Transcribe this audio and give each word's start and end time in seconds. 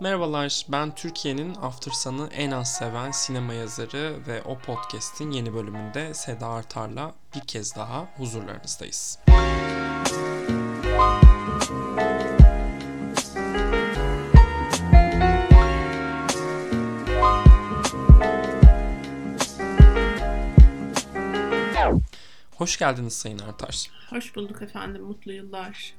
Merhabalar, 0.00 0.66
ben 0.68 0.94
Türkiye'nin 0.94 1.54
After 1.54 1.92
Sun'ı 1.92 2.28
en 2.32 2.50
az 2.50 2.72
seven 2.72 3.10
sinema 3.10 3.54
yazarı 3.54 4.16
ve 4.26 4.42
o 4.42 4.58
podcast'in 4.58 5.30
yeni 5.30 5.54
bölümünde 5.54 6.14
Seda 6.14 6.46
Artar'la 6.46 7.14
bir 7.34 7.40
kez 7.40 7.76
daha 7.76 8.08
huzurlarınızdayız. 8.16 9.18
Hoş 22.56 22.78
geldiniz 22.78 23.12
Sayın 23.12 23.38
Artar. 23.38 23.90
Hoş 24.10 24.36
bulduk 24.36 24.62
efendim, 24.62 25.02
mutlu 25.02 25.32
yıllar. 25.32 25.94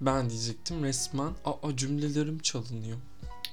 Ben 0.00 0.30
diyecektim 0.30 0.84
resmen 0.84 1.32
aa 1.44 1.76
cümlelerim 1.76 2.38
çalınıyor. 2.38 2.98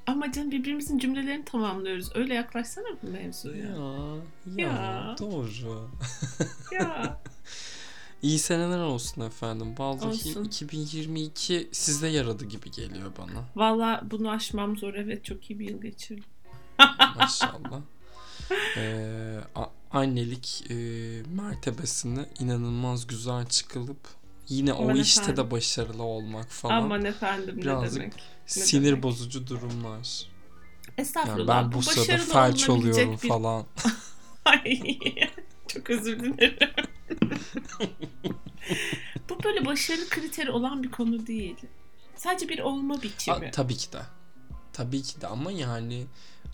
Ama 0.08 0.32
canım 0.32 0.52
birbirimizin 0.52 1.00
cümlelerini 1.00 1.46
tamamlıyoruz. 1.46 2.10
Öyle 2.16 2.34
yaklaşsana 2.34 2.86
bu 3.04 3.07
mevzuya. 3.11 3.66
Ya, 3.66 4.16
ya, 4.57 4.68
Ya. 4.68 5.16
doğru. 5.20 5.89
Ya. 6.71 7.21
İyi 8.21 8.39
seneler 8.39 8.80
olsun 8.80 9.21
efendim. 9.21 9.75
Vallahi 9.78 10.06
Olsun. 10.07 10.43
2022 10.43 11.70
sizde 11.71 12.07
yaradı 12.07 12.46
gibi 12.46 12.71
geliyor 12.71 13.11
bana. 13.18 13.46
Valla 13.56 14.02
bunu 14.11 14.30
aşmam 14.32 14.78
zor. 14.78 14.93
Evet 14.93 15.25
çok 15.25 15.50
iyi 15.50 15.60
bir 15.60 15.70
yıl 15.70 15.82
geçirdim. 15.82 16.24
Maşallah. 17.18 17.82
Ee, 18.78 19.39
annelik 19.92 20.64
e, 20.71 20.75
mertebesini 21.36 22.25
inanılmaz 22.39 23.08
güzel 23.08 23.46
çıkılıp 23.46 24.08
yine 24.50 24.74
o 24.74 24.83
Aman 24.83 24.96
işte 24.96 25.21
efendim. 25.21 25.46
de 25.46 25.51
başarılı 25.51 26.04
olmak 26.04 26.50
falan 26.50 26.74
Aman 26.74 27.05
efendim 27.05 27.57
Birazcık 27.57 27.93
ne 27.93 28.00
demek. 28.01 28.14
sinir 28.46 28.86
demek? 28.92 29.04
bozucu 29.04 29.47
durumlar. 29.47 30.28
Estağfurullah. 30.97 31.55
Yani 31.55 31.65
ben 31.65 31.71
bu 31.78 31.83
sırada 31.83 32.00
başarılı 32.02 32.33
felç 32.33 32.69
oluyorum 32.69 33.19
bir- 33.23 33.28
falan. 33.30 33.66
Ay, 34.45 34.81
çok 35.67 35.89
özür 35.89 36.19
dilerim. 36.19 36.57
bu 39.30 39.44
böyle 39.44 39.66
başarı 39.66 40.09
kriteri 40.09 40.52
olan 40.52 40.83
bir 40.83 40.91
konu 40.91 41.27
değil. 41.27 41.55
Sadece 42.16 42.50
bir 42.50 42.59
olma 42.59 43.02
biçimi. 43.02 43.38
Aa, 43.47 43.52
tabii 43.52 43.75
ki 43.77 43.94
de. 43.94 44.02
Tabii 44.73 45.02
ki 45.02 45.22
de 45.22 45.27
ama 45.27 45.52
yani 45.52 46.05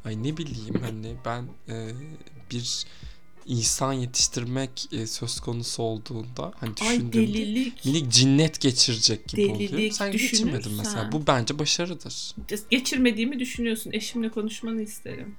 ay 0.06 0.24
ne 0.24 0.38
bileyim 0.38 0.76
hani 0.82 1.16
ben 1.26 1.48
e, 1.74 1.90
bir 2.52 2.86
insan 3.46 3.94
yetiştirmek 3.94 4.88
e, 4.92 5.08
söz 5.08 5.40
konusu 5.40 5.84
olduğunda 5.84 6.52
hani 6.60 6.74
Ay 6.82 6.96
düşündüğümde 6.96 7.28
delilik. 7.34 7.86
minik 7.86 8.12
cinnet 8.12 8.62
geçirecek 8.62 9.28
gibi 9.28 9.52
oluyor. 9.52 9.72
Delilik, 9.72 9.94
Sen 9.94 10.12
geçirmedin 10.12 10.74
mesela. 10.78 11.12
Bu 11.12 11.28
bence 11.28 11.60
başarıdır. 11.60 12.36
Geçirmediğimi 12.70 13.40
düşünüyorsun. 13.40 13.92
Eşimle 13.92 14.30
konuşmanı 14.30 14.82
isterim. 14.82 15.36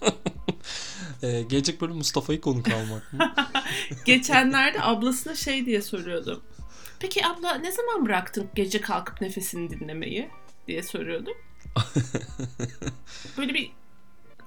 E, 1.22 1.42
gelecek 1.42 1.80
bölüm 1.80 1.96
Mustafa'yı 1.96 2.40
konuk 2.40 2.68
almak 2.68 3.12
mı? 3.12 3.34
Geçenlerde 4.04 4.82
ablasına 4.82 5.34
şey 5.34 5.66
diye 5.66 5.82
soruyordum. 5.82 6.42
Peki 7.00 7.26
abla 7.26 7.54
ne 7.54 7.72
zaman 7.72 8.06
bıraktın 8.06 8.48
gece 8.54 8.80
kalkıp 8.80 9.20
nefesini 9.20 9.70
dinlemeyi 9.70 10.28
diye 10.68 10.82
soruyordum. 10.82 11.34
Böyle 13.38 13.54
bir 13.54 13.70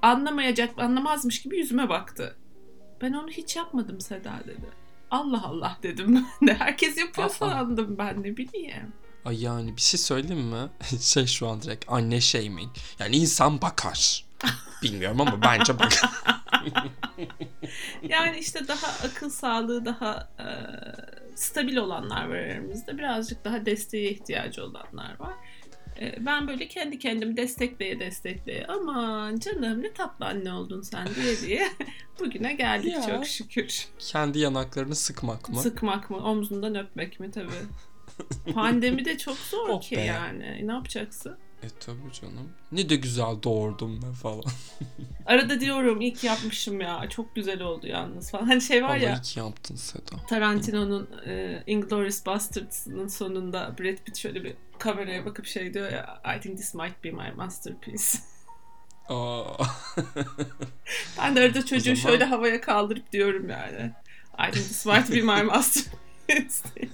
anlamayacak, 0.01 0.79
anlamazmış 0.79 1.41
gibi 1.41 1.57
yüzüme 1.57 1.89
baktı. 1.89 2.37
Ben 3.05 3.13
onu 3.13 3.29
hiç 3.29 3.55
yapmadım 3.55 4.01
Seda 4.01 4.39
dedi. 4.47 4.69
Allah 5.11 5.43
Allah 5.43 5.77
dedim 5.83 6.25
ben 6.41 6.47
de. 6.47 6.53
Herkes 6.53 6.97
yapıyor 6.97 7.27
Aa. 7.27 7.29
sandım 7.29 7.97
ben 7.97 8.23
ne 8.23 8.37
bileyim. 8.37 8.93
Ay 9.25 9.43
yani 9.43 9.75
bir 9.75 9.81
şey 9.81 9.99
söyleyeyim 9.99 10.43
mi? 10.43 10.69
şey 10.99 11.25
şu 11.25 11.47
an 11.47 11.61
direkt 11.61 11.85
anne 11.87 12.21
shaming. 12.21 12.75
Yani 12.99 13.15
insan 13.15 13.61
bakar. 13.61 14.25
Bilmiyorum 14.83 15.21
ama 15.21 15.41
bence 15.41 15.79
bakar. 15.79 16.11
Yani 18.03 18.37
işte 18.39 18.67
daha 18.67 18.87
akıl 19.07 19.29
sağlığı 19.29 19.85
daha 19.85 20.29
e, 20.39 20.47
stabil 21.35 21.77
olanlar 21.77 22.29
var 22.29 22.35
aramızda. 22.35 22.97
Birazcık 22.97 23.45
daha 23.45 23.65
desteğe 23.65 24.11
ihtiyacı 24.11 24.63
olanlar 24.63 25.19
var. 25.19 25.33
E, 26.01 26.25
ben 26.25 26.47
böyle 26.47 26.67
kendi 26.67 26.99
kendimi 26.99 27.37
destekleye 27.37 27.99
destekleye 27.99 28.65
aman 28.67 29.39
canım 29.39 29.83
ne 29.83 29.93
tatlı 29.93 30.25
anne 30.25 30.53
oldun 30.53 30.81
sen 30.81 31.07
diye 31.15 31.41
diye 31.41 31.67
bugüne 32.19 32.53
geldik 32.53 32.93
Ya. 32.93 33.01
çok 33.01 33.25
şükür. 33.27 33.85
Kendi 33.99 34.39
yanaklarını 34.39 34.95
sıkmak 34.95 35.49
mı? 35.49 35.61
Sıkmak 35.61 36.09
mı 36.09 36.17
omzundan 36.17 36.75
öpmek 36.75 37.19
mi 37.19 37.31
tabii. 37.31 37.49
Pandemi 38.53 39.05
de 39.05 39.17
çok 39.17 39.37
zor 39.37 39.69
Oh 39.69 39.81
ki 39.81 39.97
be. 39.97 40.01
yani. 40.01 40.67
Ne 40.67 40.71
yapacaksın? 40.71 41.37
E 41.63 41.67
tabii 41.79 42.13
canım. 42.21 42.49
Ne 42.71 42.89
de 42.89 42.95
güzel 42.95 43.43
doğurdum 43.43 43.99
ben 44.05 44.13
falan. 44.13 44.43
Arada 45.25 45.59
diyorum 45.59 46.01
ilk 46.01 46.23
yapmışım 46.23 46.81
ya. 46.81 47.09
Çok 47.09 47.35
güzel 47.35 47.61
oldu 47.61 47.87
yalnız 47.87 48.31
falan. 48.31 48.45
Hani 48.45 48.61
şey 48.61 48.83
var 48.83 48.89
Vallahi 48.89 49.03
ya. 49.03 49.21
ki 49.21 49.39
yaptın 49.39 49.75
Seda. 49.75 50.25
Tarantino'nun 50.29 51.09
e, 51.27 51.63
Inglourious 51.67 52.25
Bastards'ın 52.25 53.07
sonunda 53.07 53.75
Brad 53.79 53.97
Pitt 54.05 54.17
şöyle 54.17 54.43
bir 54.43 54.53
kameraya 54.79 55.25
bakıp 55.25 55.45
şey 55.45 55.73
diyor 55.73 55.91
ya 55.91 56.21
I 56.37 56.41
think 56.41 56.57
this 56.57 56.73
might 56.73 57.03
be 57.03 57.11
my 57.11 57.31
masterpiece. 57.35 58.03
Aa. 59.09 59.63
Ben 61.17 61.35
de 61.35 61.39
arada 61.41 61.65
çocuğu 61.65 61.95
zaman- 61.95 62.09
şöyle 62.11 62.25
havaya 62.25 62.61
kaldırıp 62.61 63.11
diyorum 63.11 63.49
yani. 63.49 63.91
I 64.49 64.51
think 64.51 64.67
this 64.67 64.85
might 64.85 65.11
be 65.11 65.21
my 65.21 65.43
masterpiece. 65.43 66.53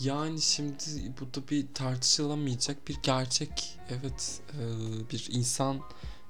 yani 0.00 0.40
şimdi 0.40 0.84
burada 1.20 1.48
bir 1.48 1.74
tartışılamayacak 1.74 2.88
bir 2.88 2.96
gerçek. 3.02 3.78
Evet 3.90 4.40
e, 4.52 4.60
bir 5.12 5.28
insan 5.30 5.80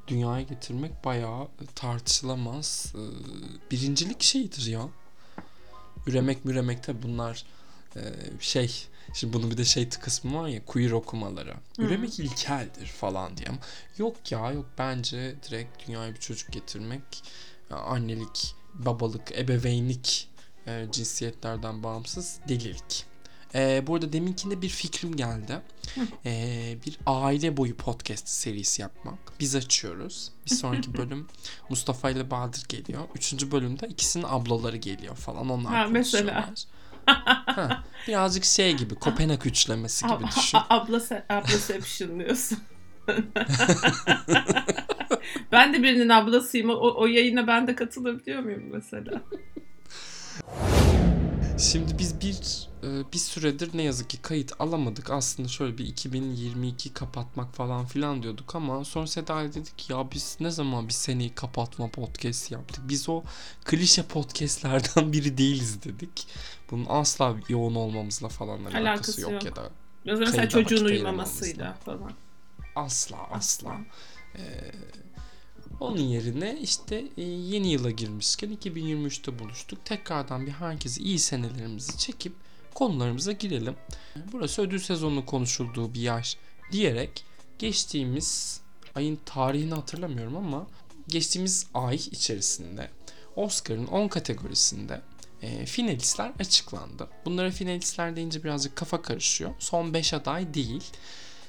dünyaya 0.08 0.42
getirmek 0.42 1.04
bayağı 1.04 1.48
tartışılamaz. 1.74 2.94
e, 2.94 3.02
birincilik 3.70 4.22
şeyidir 4.22 4.66
ya. 4.66 4.88
Üremek 6.06 6.44
müremek 6.44 6.82
tabi 6.82 7.02
bunlar 7.02 7.44
e, 7.96 8.02
şey 8.40 8.86
Şimdi 9.14 9.32
bunun 9.32 9.50
bir 9.50 9.56
de 9.56 9.64
şey 9.64 9.88
kısmı 9.88 10.42
var 10.42 10.48
ya 10.48 10.64
queer 10.64 10.90
okumaları. 10.90 11.54
Hı. 11.76 11.82
Üremek 11.82 12.20
ilkeldir 12.20 12.86
falan 12.86 13.36
diye. 13.36 13.48
Yok 13.98 14.32
ya 14.32 14.52
yok 14.52 14.66
bence 14.78 15.34
direkt 15.48 15.88
dünyaya 15.88 16.14
bir 16.14 16.20
çocuk 16.20 16.52
getirmek 16.52 17.02
annelik, 17.70 18.54
babalık, 18.74 19.38
ebeveynlik 19.38 20.28
e, 20.66 20.86
cinsiyetlerden 20.92 21.82
bağımsız 21.82 22.38
delilik. 22.48 23.13
E, 23.54 23.86
bu 23.86 23.94
arada 23.94 24.12
deminkinde 24.12 24.62
bir 24.62 24.68
fikrim 24.68 25.16
geldi. 25.16 25.60
E, 26.26 26.76
bir 26.86 26.98
aile 27.06 27.56
boyu 27.56 27.76
podcast 27.76 28.28
serisi 28.28 28.82
yapmak. 28.82 29.18
Biz 29.40 29.56
açıyoruz. 29.56 30.30
Bir 30.46 30.54
sonraki 30.54 30.94
bölüm 30.98 31.28
Mustafa 31.68 32.10
ile 32.10 32.30
Bahadır 32.30 32.64
geliyor. 32.68 33.00
Üçüncü 33.14 33.50
bölümde 33.50 33.86
ikisinin 33.86 34.24
ablaları 34.28 34.76
geliyor 34.76 35.16
falan. 35.16 35.50
Onlar 35.50 35.74
Ha, 35.74 35.86
mesela. 35.90 36.50
Ha, 37.06 37.84
birazcık 38.08 38.44
şey 38.44 38.72
gibi 38.76 38.94
Kopenhag 38.94 39.46
üçlemesi 39.46 40.06
gibi 40.06 40.26
düşün. 40.36 40.58
abla 40.70 40.96
se- 40.96 41.22
ablaception 41.28 42.20
diyorsun. 42.20 42.58
ben 45.52 45.74
de 45.74 45.82
birinin 45.82 46.08
ablasıyım. 46.08 46.70
O, 46.70 46.94
o 46.96 47.06
yayına 47.06 47.46
ben 47.46 47.66
de 47.66 47.74
katılabiliyor 47.74 48.42
muyum 48.42 48.62
mesela? 48.72 49.22
Şimdi 51.58 51.98
biz 51.98 52.20
bir 52.20 52.68
e, 52.82 53.12
bir 53.12 53.18
süredir 53.18 53.70
ne 53.74 53.82
yazık 53.82 54.10
ki 54.10 54.22
kayıt 54.22 54.52
alamadık. 54.60 55.10
Aslında 55.10 55.48
şöyle 55.48 55.78
bir 55.78 55.86
2022 55.86 56.92
kapatmak 56.92 57.54
falan 57.54 57.86
filan 57.86 58.22
diyorduk 58.22 58.54
ama 58.54 58.84
sonra 58.84 59.06
Seda'ya 59.06 59.54
dedik 59.54 59.90
ya 59.90 60.10
biz 60.12 60.36
ne 60.40 60.50
zaman 60.50 60.88
bir 60.88 60.92
seneyi 60.92 61.34
kapatma 61.34 61.88
podcast 61.88 62.50
yaptık. 62.52 62.84
Biz 62.88 63.08
o 63.08 63.22
klişe 63.64 64.02
podcastlerden 64.02 65.12
biri 65.12 65.38
değiliz 65.38 65.82
dedik. 65.84 66.26
Bunun 66.70 66.86
asla 66.88 67.36
yoğun 67.48 67.74
olmamızla 67.74 68.28
falan 68.28 68.58
alakası, 68.58 68.78
Alakası 68.78 69.20
yok, 69.20 69.32
yok. 69.32 69.44
ya 69.44 69.56
da 69.56 69.70
mesela 70.20 70.48
çocuğun 70.48 70.84
uyumamasıyla 70.84 71.74
falan. 71.84 72.12
asla 72.76 73.16
asla. 73.16 73.70
Asla. 73.70 73.76
Ee, 74.36 74.72
onun 75.80 76.00
yerine 76.00 76.58
işte 76.62 77.04
e, 77.16 77.22
yeni 77.22 77.72
yıla 77.72 77.90
girmişken 77.90 78.56
2023'te 78.56 79.38
buluştuk. 79.38 79.84
Tekrardan 79.84 80.46
bir 80.46 80.52
herkese 80.52 81.02
iyi 81.02 81.18
senelerimizi 81.18 81.98
çekip 81.98 82.32
konularımıza 82.74 83.32
girelim. 83.32 83.74
Burası 84.32 84.62
ödül 84.62 84.78
sezonunun 84.78 85.22
konuşulduğu 85.22 85.94
bir 85.94 86.00
yer 86.00 86.36
diyerek 86.72 87.24
geçtiğimiz 87.58 88.60
ayın 88.94 89.18
tarihini 89.24 89.74
hatırlamıyorum 89.74 90.36
ama 90.36 90.66
geçtiğimiz 91.08 91.66
ay 91.74 91.96
içerisinde 91.96 92.90
Oscar'ın 93.36 93.86
10 93.86 94.08
kategorisinde 94.08 95.00
e, 95.42 95.66
finalistler 95.66 96.32
açıklandı. 96.38 97.08
Bunlara 97.24 97.50
finalistler 97.50 98.16
deyince 98.16 98.44
birazcık 98.44 98.76
kafa 98.76 99.02
karışıyor. 99.02 99.50
Son 99.58 99.94
5 99.94 100.14
aday 100.14 100.54
değil. 100.54 100.84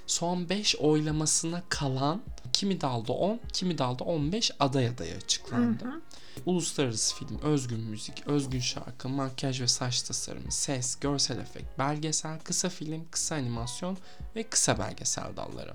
Son 0.08 0.50
5 0.50 0.76
oylamasına 0.76 1.64
kalan 1.70 2.22
kimi 2.54 2.82
dalda 2.82 3.14
10, 3.14 3.40
kimi 3.54 3.78
dalda 3.78 4.04
15 4.04 4.52
aday 4.60 4.88
adayı 4.88 5.16
açıklandı. 5.16 5.86
Hı 5.86 5.90
hı. 5.90 6.02
Uluslararası 6.46 7.16
film, 7.16 7.40
özgün 7.40 7.80
müzik, 7.80 8.28
özgün 8.28 8.60
şarkı, 8.60 9.10
makyaj 9.10 9.62
ve 9.62 9.68
saç 9.68 10.02
tasarımı, 10.02 10.52
ses, 10.52 10.96
görsel 10.96 11.40
efekt, 11.40 11.80
belgesel, 11.80 12.40
kısa 12.40 12.70
film, 12.70 13.06
kısa 13.12 13.36
animasyon 13.36 13.98
ve 14.36 14.44
kısa 14.44 14.80
belgesel 14.80 15.38
dalları. 15.38 15.74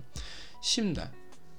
Şimdi 0.62 1.02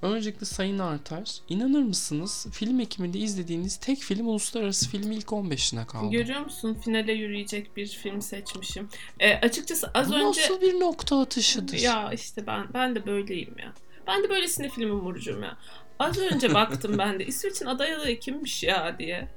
öncelikle 0.01 0.45
Sayın 0.45 0.79
Artar 0.79 1.29
inanır 1.49 1.83
mısınız 1.83 2.47
film 2.51 2.79
ekiminde 2.79 3.19
izlediğiniz 3.19 3.77
tek 3.77 3.99
film 3.99 4.27
uluslararası 4.27 4.89
filmi 4.89 5.15
ilk 5.15 5.27
15'ine 5.27 5.85
kaldı. 5.85 6.11
Görüyor 6.11 6.39
musun? 6.41 6.77
Finale 6.85 7.13
yürüyecek 7.13 7.77
bir 7.77 7.87
film 7.87 8.21
seçmişim. 8.21 8.89
E, 9.19 9.33
açıkçası 9.35 9.87
az 9.93 10.09
Bu 10.11 10.15
önce... 10.15 10.25
nasıl 10.41 10.61
bir 10.61 10.79
nokta 10.79 11.19
atışıdır? 11.21 11.77
Ya 11.77 12.11
işte 12.13 12.47
ben 12.47 12.67
ben 12.73 12.95
de 12.95 13.05
böyleyim 13.05 13.55
ya. 13.59 13.73
Ben 14.07 14.23
de 14.23 14.29
böylesine 14.29 14.69
filmin 14.69 14.99
vurucum 14.99 15.43
ya. 15.43 15.57
Az 15.99 16.17
önce 16.17 16.53
baktım 16.53 16.97
ben 16.97 17.19
de 17.19 17.25
İsveç'in 17.25 17.65
aday 17.65 17.93
adayı 17.93 18.19
kimmiş 18.19 18.63
ya 18.63 18.99
diye. 18.99 19.27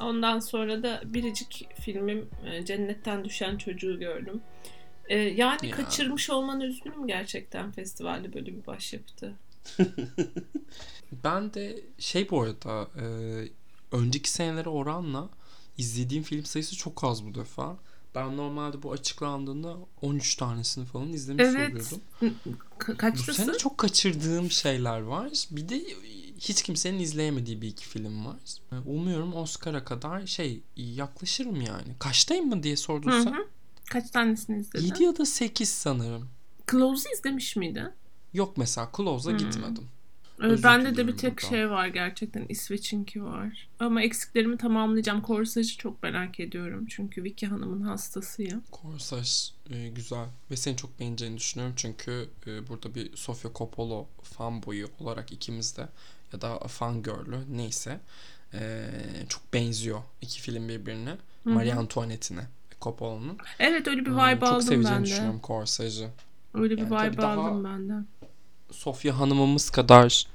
Ondan 0.00 0.38
sonra 0.38 0.82
da 0.82 1.00
biricik 1.04 1.66
filmim 1.80 2.28
e, 2.46 2.64
Cennetten 2.64 3.24
Düşen 3.24 3.56
Çocuğu 3.56 3.98
gördüm. 3.98 4.40
E, 5.08 5.18
yani 5.18 5.68
Ya. 5.68 5.76
kaçırmış 5.76 6.30
olman 6.30 6.60
üzgünüm 6.60 7.06
gerçekten 7.06 7.70
festivalde 7.72 8.32
böyle 8.32 8.46
bir 8.46 8.66
başyapıtı. 8.66 9.34
Ben 11.24 11.54
de 11.54 11.80
şey 11.98 12.30
bu 12.30 12.42
arada 12.42 12.88
e, 13.00 13.04
önceki 13.92 14.30
senelere 14.30 14.68
oranla 14.68 15.28
izlediğim 15.78 16.22
film 16.22 16.44
sayısı 16.44 16.76
çok 16.76 17.04
az 17.04 17.24
bu 17.26 17.34
defa. 17.34 17.76
Ben 18.14 18.36
normalde 18.36 18.82
bu 18.82 18.92
açıklandığında 18.92 19.76
13 20.02 20.34
tanesini 20.34 20.84
falan 20.86 21.12
izlemiş 21.12 21.44
Evet. 21.46 21.70
oluyordum. 21.72 22.00
Ka- 22.78 23.28
Bu 23.28 23.32
sene 23.34 23.58
çok 23.58 23.78
kaçırdığım 23.78 24.50
şeyler 24.50 25.00
var. 25.00 25.30
Bir 25.50 25.68
de 25.68 25.84
hiç 26.38 26.62
kimsenin 26.62 26.98
izleyemediği 27.00 27.62
bir 27.62 27.68
iki 27.68 27.88
film 27.88 28.26
var. 28.26 28.36
E, 28.72 28.76
Umuyorum 28.88 29.34
Oscar'a 29.34 29.84
kadar 29.84 30.26
şey 30.26 30.60
yaklaşırım 30.76 31.60
yani. 31.60 31.94
Kaçtayım 31.98 32.48
mı 32.48 32.62
diye 32.62 32.74
Hı 32.74 32.78
sorduysa. 32.80 33.30
hı. 33.30 33.46
Kaç 33.90 34.10
tanesini 34.10 34.60
izledin? 34.60 34.86
7 34.86 35.02
ya 35.04 35.18
da 35.18 35.26
8 35.26 35.68
sanırım. 35.68 36.28
Close'u 36.70 37.12
izlemiş 37.18 37.56
miydin? 37.56 37.88
Yok 38.34 38.56
mesela 38.56 38.90
Close'a 38.96 39.30
Hmm. 39.32 39.38
gitmedim. 39.38 39.88
Ee, 40.40 40.46
Özür 40.46 40.62
Bende 40.64 40.96
de 40.96 41.06
bir 41.06 41.16
tek 41.16 41.36
buradan. 41.36 41.48
şey 41.48 41.70
var 41.70 41.86
gerçekten 41.86 42.46
İsveç'inki 42.48 43.24
var. 43.24 43.68
Ama 43.80 44.02
eksiklerimi 44.02 44.56
tamamlayacağım. 44.58 45.20
Korsajı 45.22 45.76
çok 45.78 46.02
merak 46.02 46.40
ediyorum. 46.40 46.86
Çünkü 46.86 47.24
Vicky 47.24 47.50
Hanım'ın 47.52 47.80
hastasıyım. 47.82 48.62
Korsaj 48.70 49.50
e, 49.70 49.88
güzel 49.88 50.26
ve 50.50 50.56
seni 50.56 50.76
çok 50.76 51.00
beğeneceğini 51.00 51.36
düşünüyorum 51.36 51.74
çünkü 51.76 52.28
e, 52.46 52.68
burada 52.68 52.94
bir 52.94 53.16
Sofia 53.16 53.50
Coppola 53.54 54.04
fanboyu 54.22 54.88
olarak 55.00 55.32
ikimiz 55.32 55.76
de 55.76 55.88
ya 56.32 56.40
da 56.40 56.58
fangirl'ü 56.58 57.38
neyse 57.56 58.00
e, 58.54 58.90
çok 59.28 59.42
benziyor 59.54 60.00
iki 60.22 60.40
film 60.40 60.68
birbirine. 60.68 61.10
Hı 61.10 61.50
hı. 61.50 61.54
Marie 61.54 61.72
Antoinette'ine 61.74 62.42
Coppola'nın. 62.80 63.38
Evet 63.58 63.88
öyle 63.88 64.00
bir 64.06 64.10
E, 64.10 64.14
vibe 64.14 64.40
çok 64.40 64.48
aldım 64.48 64.62
seveceğini 64.62 64.94
ben 64.96 65.00
de. 65.02 65.06
düşünüyorum 65.06 65.40
Korsaj'ı. 65.40 66.08
Öyle 66.54 66.76
bir 66.76 66.82
Yani 66.90 67.08
vibe 67.12 67.16
daha- 67.22 67.32
aldım 67.40 67.64
ben 67.64 67.88
de. 67.88 68.04
Sofia 68.72 69.18
Hanım'ımız 69.18 69.70
kadar 69.70 70.26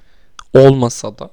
olmasa 0.54 1.18
da 1.18 1.32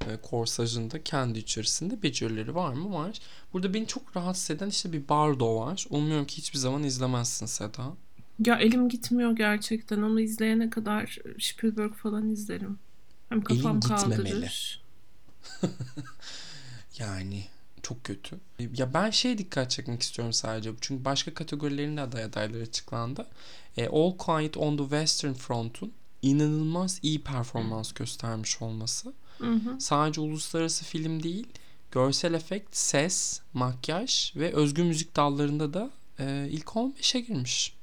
e, 0.00 0.16
Korsaj'ın 0.22 0.90
da 0.90 1.02
kendi 1.02 1.38
içerisinde 1.38 2.02
becerileri 2.02 2.54
var 2.54 2.72
mı? 2.72 2.94
Var. 2.94 3.18
Burada 3.52 3.74
beni 3.74 3.86
çok 3.86 4.16
rahatsız 4.16 4.50
eden 4.50 4.68
işte 4.68 4.92
bir 4.92 5.08
Bardo 5.08 5.56
var. 5.56 5.86
Umuyorum 5.90 6.26
ki 6.26 6.36
hiçbir 6.36 6.58
zaman 6.58 6.82
izlemezsin 6.82 7.46
Seda. 7.46 7.92
Ya 8.46 8.56
elim 8.56 8.88
gitmiyor 8.88 9.36
gerçekten. 9.36 10.02
Onu 10.02 10.20
izleyene 10.20 10.70
kadar 10.70 11.18
Spielberg 11.40 11.94
falan 11.94 12.30
izlerim. 12.30 12.78
Hem 13.28 13.42
kafam 13.42 13.80
gitmemeli. 13.80 14.16
kaldırır. 14.16 14.82
Yani 16.98 17.44
çok 17.82 18.04
kötü. 18.04 18.38
Ya 18.76 18.94
ben 18.94 19.10
şeye 19.10 19.38
dikkat 19.38 19.70
çekmek 19.70 20.02
istiyorum 20.02 20.32
sadece. 20.32 20.72
Çünkü 20.80 21.04
başka 21.04 21.34
kategorilerin 21.34 21.96
de 21.96 22.00
aday 22.00 22.24
adayları 22.24 22.62
açıklandı. 22.62 23.26
E, 23.76 23.88
All 23.88 24.16
Quiet 24.16 24.56
on 24.56 24.76
the 24.76 24.82
Western 24.82 25.32
Front'un 25.32 25.92
inanılmaz 26.24 26.98
iyi 27.02 27.22
performans 27.22 27.92
göstermiş 27.92 28.62
olması. 28.62 29.12
Hı 29.38 29.52
hı. 29.52 29.80
Sadece 29.80 30.20
uluslararası 30.20 30.84
film 30.84 31.22
değil, 31.22 31.46
görsel 31.90 32.34
efekt, 32.34 32.76
ses, 32.76 33.40
makyaj 33.52 34.36
ve 34.36 34.52
özgün 34.52 34.86
müzik 34.86 35.16
dallarında 35.16 35.74
da 35.74 35.90
e, 36.18 36.48
ilk 36.50 36.66
15'e 36.66 37.20
girmiş. 37.20 37.74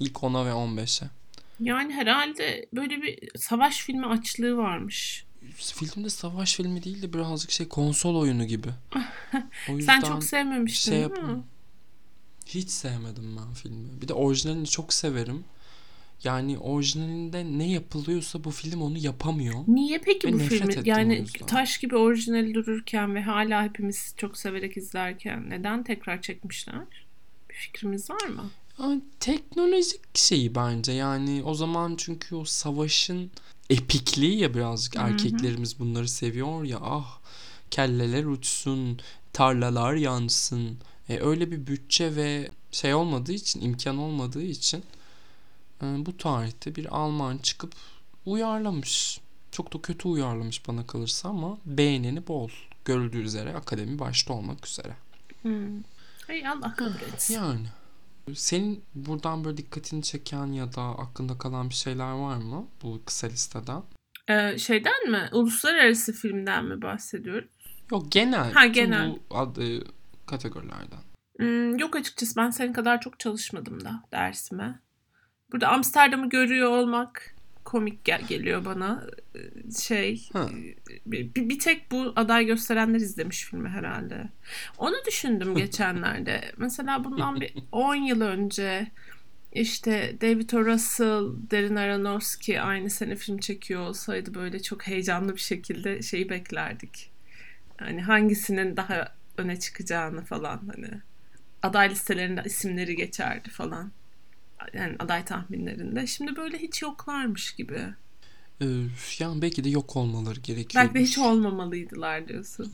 İlk 0.00 0.16
10'a 0.16 0.46
ve 0.46 0.50
15'e. 0.50 1.10
Yani 1.60 1.92
herhalde 1.92 2.66
böyle 2.72 3.02
bir 3.02 3.18
savaş 3.36 3.78
filmi 3.80 4.06
açlığı 4.06 4.56
varmış. 4.56 5.24
Filmde 5.54 6.10
savaş 6.10 6.54
filmi 6.54 6.84
değil 6.84 7.02
de 7.02 7.12
birazcık 7.12 7.50
şey 7.50 7.68
konsol 7.68 8.16
oyunu 8.16 8.44
gibi. 8.44 8.68
O 9.70 9.80
Sen 9.80 10.00
çok 10.00 10.24
sevmemiştin 10.24 10.92
şey 10.92 11.00
değil 11.00 11.22
mi? 11.22 11.42
Hiç 12.46 12.70
sevmedim 12.70 13.36
ben 13.36 13.54
filmi. 13.54 14.00
Bir 14.02 14.08
de 14.08 14.14
orijinalini 14.14 14.66
çok 14.66 14.92
severim. 14.92 15.44
Yani 16.24 16.58
orijinalinde 16.58 17.44
ne 17.58 17.70
yapılıyorsa 17.70 18.44
bu 18.44 18.50
film 18.50 18.82
onu 18.82 18.98
yapamıyor. 18.98 19.54
Niye 19.68 19.98
peki 19.98 20.28
Ve 20.28 20.32
bu 20.32 20.38
filmi 20.38 20.74
yani 20.84 21.24
taş 21.46 21.78
gibi 21.78 21.96
orijinali 21.96 22.54
dururken 22.54 23.14
ve 23.14 23.22
hala 23.22 23.64
hepimiz 23.64 24.14
çok 24.16 24.36
severek 24.36 24.76
izlerken 24.76 25.50
neden 25.50 25.82
tekrar 25.82 26.22
çekmişler? 26.22 26.86
Bir 27.50 27.54
fikrimiz 27.54 28.10
var 28.10 28.26
mı? 28.28 28.50
Yani 28.80 29.00
teknolojik 29.20 30.00
şeyi 30.14 30.54
bence 30.54 30.92
yani 30.92 31.42
o 31.44 31.54
zaman 31.54 31.94
çünkü 31.96 32.34
o 32.34 32.44
savaşın 32.44 33.30
epikliği 33.70 34.38
ya 34.38 34.54
birazcık 34.54 34.96
erkeklerimiz 34.96 35.78
bunları 35.78 36.08
seviyor 36.08 36.64
ya 36.64 36.78
ah 36.82 37.18
kelleler 37.70 38.24
uçsun 38.24 39.00
tarlalar 39.32 39.94
yansın 39.94 40.78
E, 41.08 41.20
öyle 41.20 41.50
bir 41.50 41.66
bütçe 41.66 42.16
ve 42.16 42.48
şey 42.72 42.94
olmadığı 42.94 43.32
için 43.32 43.60
imkan 43.60 43.98
olmadığı 43.98 44.42
için 44.42 44.82
bu 45.80 46.16
tarihte 46.16 46.76
bir 46.76 46.96
Alman 46.96 47.38
çıkıp 47.38 47.72
uyarlamış 48.26 49.20
çok 49.52 49.74
da 49.74 49.82
kötü 49.82 50.08
uyarlamış 50.08 50.68
bana 50.68 50.86
kalırsa 50.86 51.28
ama 51.28 51.58
beğeneni 51.66 52.26
bol 52.26 52.50
görüldüğü 52.84 53.18
üzere 53.22 53.54
akademi 53.54 53.98
başta 53.98 54.32
olmak 54.32 54.66
üzere 54.66 54.96
Hmm. 55.42 55.82
Hey 56.26 56.48
Allah 56.48 56.74
kabul 56.76 57.00
etsin. 57.14 57.34
yani 57.34 57.66
senin 58.34 58.82
buradan 58.94 59.44
böyle 59.44 59.56
dikkatini 59.56 60.02
çeken 60.02 60.46
ya 60.46 60.72
da 60.74 60.82
aklında 60.82 61.38
kalan 61.38 61.70
bir 61.70 61.74
şeyler 61.74 62.12
var 62.12 62.36
mı 62.36 62.66
bu 62.82 63.00
kısa 63.06 63.26
listeden? 63.26 63.82
Ee, 64.28 64.58
şeyden 64.58 65.10
mi? 65.10 65.28
Uluslararası 65.32 66.12
filmden 66.12 66.64
mi 66.64 66.82
bahsediyoruz? 66.82 67.48
Yok 67.92 68.12
genel. 68.12 68.52
Ha, 68.52 68.66
genel. 68.66 69.10
bu 69.10 69.36
adı 69.36 69.84
kategorilerden. 70.26 71.00
Hmm, 71.38 71.78
yok 71.78 71.96
açıkçası 71.96 72.36
ben 72.36 72.50
senin 72.50 72.72
kadar 72.72 73.00
çok 73.00 73.20
çalışmadım 73.20 73.84
da 73.84 74.02
dersime. 74.12 74.80
Burada 75.52 75.68
Amsterdam'ı 75.68 76.28
görüyor 76.28 76.70
olmak 76.70 77.34
komik 77.64 78.04
gel- 78.04 78.26
geliyor 78.28 78.64
bana. 78.64 79.06
Ee, 79.34 79.72
Şey 79.80 80.28
Ha. 80.32 80.48
bir, 81.06 81.34
bir, 81.34 81.58
tek 81.58 81.90
bu 81.90 82.12
aday 82.16 82.46
gösterenler 82.46 83.00
izlemiş 83.00 83.44
filmi 83.44 83.68
herhalde. 83.68 84.28
Onu 84.78 84.94
düşündüm 85.06 85.54
geçenlerde. 85.64 86.52
Mesela 86.56 87.04
bundan 87.04 87.40
bir 87.40 87.54
10 87.72 87.94
yıl 87.94 88.20
önce 88.20 88.86
işte 89.52 90.16
David 90.20 90.50
O. 90.50 90.64
Russell, 90.64 91.24
Darren 91.50 91.76
Aronofsky 91.76 92.60
aynı 92.60 92.90
sene 92.90 93.16
film 93.16 93.38
çekiyor 93.38 93.80
olsaydı 93.80 94.34
böyle 94.34 94.62
çok 94.62 94.86
heyecanlı 94.86 95.34
bir 95.36 95.40
şekilde 95.40 96.02
şeyi 96.02 96.28
beklerdik. 96.28 97.10
Yani 97.80 98.02
hangisinin 98.02 98.76
daha 98.76 99.14
öne 99.38 99.58
çıkacağını 99.60 100.24
falan 100.24 100.60
hani 100.74 100.90
aday 101.62 101.90
listelerinde 101.90 102.42
isimleri 102.44 102.96
geçerdi 102.96 103.50
falan. 103.50 103.92
Yani 104.74 104.96
aday 104.98 105.24
tahminlerinde. 105.24 106.06
Şimdi 106.06 106.36
böyle 106.36 106.58
hiç 106.58 106.82
yoklarmış 106.82 107.52
gibi. 107.54 107.80
Ee, 108.62 108.66
yani 109.18 109.42
belki 109.42 109.64
de 109.64 109.68
yok 109.68 109.96
olmaları 109.96 110.40
gerekiyor. 110.40 110.84
Belki 110.84 110.94
de 110.94 111.00
hiç 111.00 111.18
olmamalıydılar 111.18 112.28
diyorsun. 112.28 112.72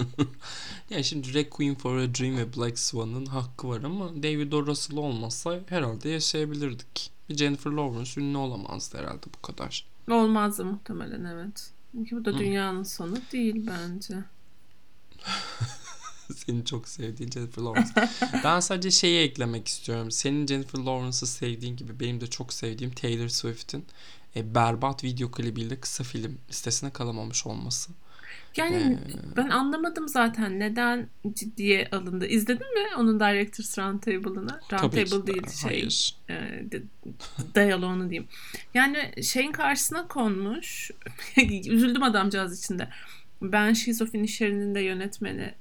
yani 0.90 1.04
şimdi 1.04 1.34
Requiem 1.34 1.74
for 1.74 1.96
a 1.96 2.14
Dream 2.14 2.36
ve 2.36 2.56
Black 2.56 2.78
Swan'ın 2.78 3.26
hakkı 3.26 3.68
var 3.68 3.82
ama 3.82 4.22
David 4.22 4.52
O. 4.52 4.66
Russell 4.66 4.96
olmasa 4.96 5.60
herhalde 5.68 6.08
yaşayabilirdik. 6.08 7.12
Jennifer 7.28 7.70
Lawrence 7.70 8.20
ünlü 8.20 8.36
olamazdı 8.36 8.98
herhalde 8.98 9.26
bu 9.38 9.42
kadar. 9.42 9.86
Olmazdı 10.10 10.64
muhtemelen 10.64 11.24
evet. 11.24 11.72
Çünkü 11.92 12.16
bu 12.16 12.24
da 12.24 12.30
Hı. 12.30 12.38
dünyanın 12.38 12.82
sonu 12.82 13.16
değil 13.32 13.66
bence. 13.66 14.14
Senin 16.46 16.64
çok 16.64 16.88
sevdiğin 16.88 17.30
Jennifer 17.30 17.62
Lawrence. 17.62 17.90
ben 18.44 18.60
sadece 18.60 18.90
şeyi 18.90 19.20
eklemek 19.20 19.68
istiyorum. 19.68 20.10
Senin 20.10 20.46
Jennifer 20.46 20.78
Lawrence'ı 20.78 21.26
sevdiğin 21.26 21.76
gibi 21.76 22.00
benim 22.00 22.20
de 22.20 22.26
çok 22.26 22.52
sevdiğim 22.52 22.92
Taylor 22.92 23.28
Swift'in 23.28 23.84
e, 24.36 24.54
berbat 24.54 25.04
video 25.04 25.30
klibiyle 25.30 25.80
kısa 25.80 26.04
film 26.04 26.38
listesine 26.50 26.90
kalamamış 26.90 27.46
olması. 27.46 27.92
Yani 28.56 28.76
Ee, 28.76 29.36
ben 29.36 29.48
anlamadım 29.48 30.08
zaten 30.08 30.58
neden 30.58 31.08
ciddiye 31.34 31.88
alındı. 31.92 32.26
İzledin 32.26 32.74
mi 32.74 32.96
onun 32.98 33.20
Directors 33.20 33.78
Roundtable'ını? 33.78 34.60
Roundtable 34.72 35.22
de, 35.22 35.26
değil 35.26 35.48
şey. 35.62 35.70
Hayır. 35.70 36.16
e, 36.30 36.66
diyaloğunu 37.54 38.10
diyeyim. 38.10 38.28
Yani 38.74 39.22
şeyin 39.22 39.52
karşısına 39.52 40.08
konmuş. 40.08 40.90
Üzüldüm 41.66 42.02
adamcağız 42.02 42.64
içinde. 42.64 42.88
Ben 43.42 43.72
She's 43.72 44.02
of 44.02 44.14
Inisherin'in 44.14 44.74
de 44.74 44.80
yönetmeni. 44.80 45.54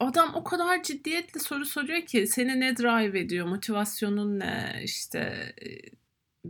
Adam 0.00 0.34
o 0.34 0.44
kadar 0.44 0.82
ciddiyetle 0.82 1.40
soru 1.40 1.64
soruyor 1.64 2.02
ki 2.02 2.26
seni 2.26 2.60
ne 2.60 2.76
drive 2.76 3.20
ediyor, 3.20 3.46
motivasyonun 3.46 4.40
ne, 4.40 4.80
işte 4.84 5.18
e, 5.62 5.68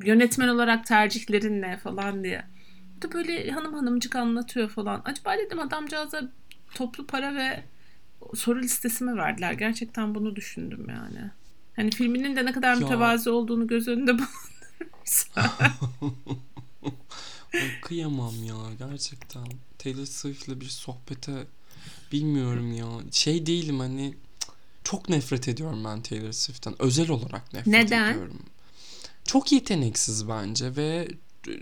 yönetmen 0.07 0.49
olarak 0.49 0.87
tercihlerin 0.87 1.62
ne 1.62 1.77
falan 1.77 2.25
diye. 2.25 2.45
Da 3.03 3.12
böyle 3.12 3.51
hanım 3.51 3.75
hanımcık 3.75 4.17
anlatıyor 4.17 4.69
falan. 4.69 5.03
Acaba 5.05 5.35
dedim 5.39 5.61
adamcağıza 5.61 6.23
toplu 6.75 7.07
para 7.07 7.35
ve 7.35 7.65
soru 8.35 8.62
listesi 8.62 9.05
mi 9.05 9.17
verdiler? 9.17 9.53
Gerçekten 9.53 10.15
bunu 10.15 10.37
düşündüm 10.37 10.87
yani. 10.89 11.31
Hani 11.77 11.91
filminin 11.91 12.37
de 12.37 12.45
ne 12.45 12.53
kadar 12.53 12.77
mütevazi 12.77 13.31
olduğunu 13.31 13.67
göz 13.67 13.89
önünde 13.89 14.12
bulundurursa. 14.19 15.53
Kıyamam 17.83 18.45
ya 18.45 18.89
gerçekten. 18.89 19.47
Taylor 19.83 20.07
Swift'le 20.07 20.61
bir 20.61 20.69
sohbete 20.69 21.47
bilmiyorum 22.12 22.73
ya. 22.73 22.87
Şey 23.12 23.47
değilim 23.47 23.81
hani 23.81 24.15
çok 24.85 25.09
nefret 25.09 25.49
ediyorum 25.49 25.85
ben 25.85 26.03
Taylor 26.03 26.33
Swift'ten. 26.33 26.83
Özel 26.83 27.11
olarak 27.11 27.53
nefret 27.53 27.67
Neden? 27.67 28.12
ediyorum. 28.12 28.43
Çok 29.25 29.53
yeteneksiz 29.53 30.29
bence 30.29 30.77
ve 30.77 31.09
e, 31.49 31.53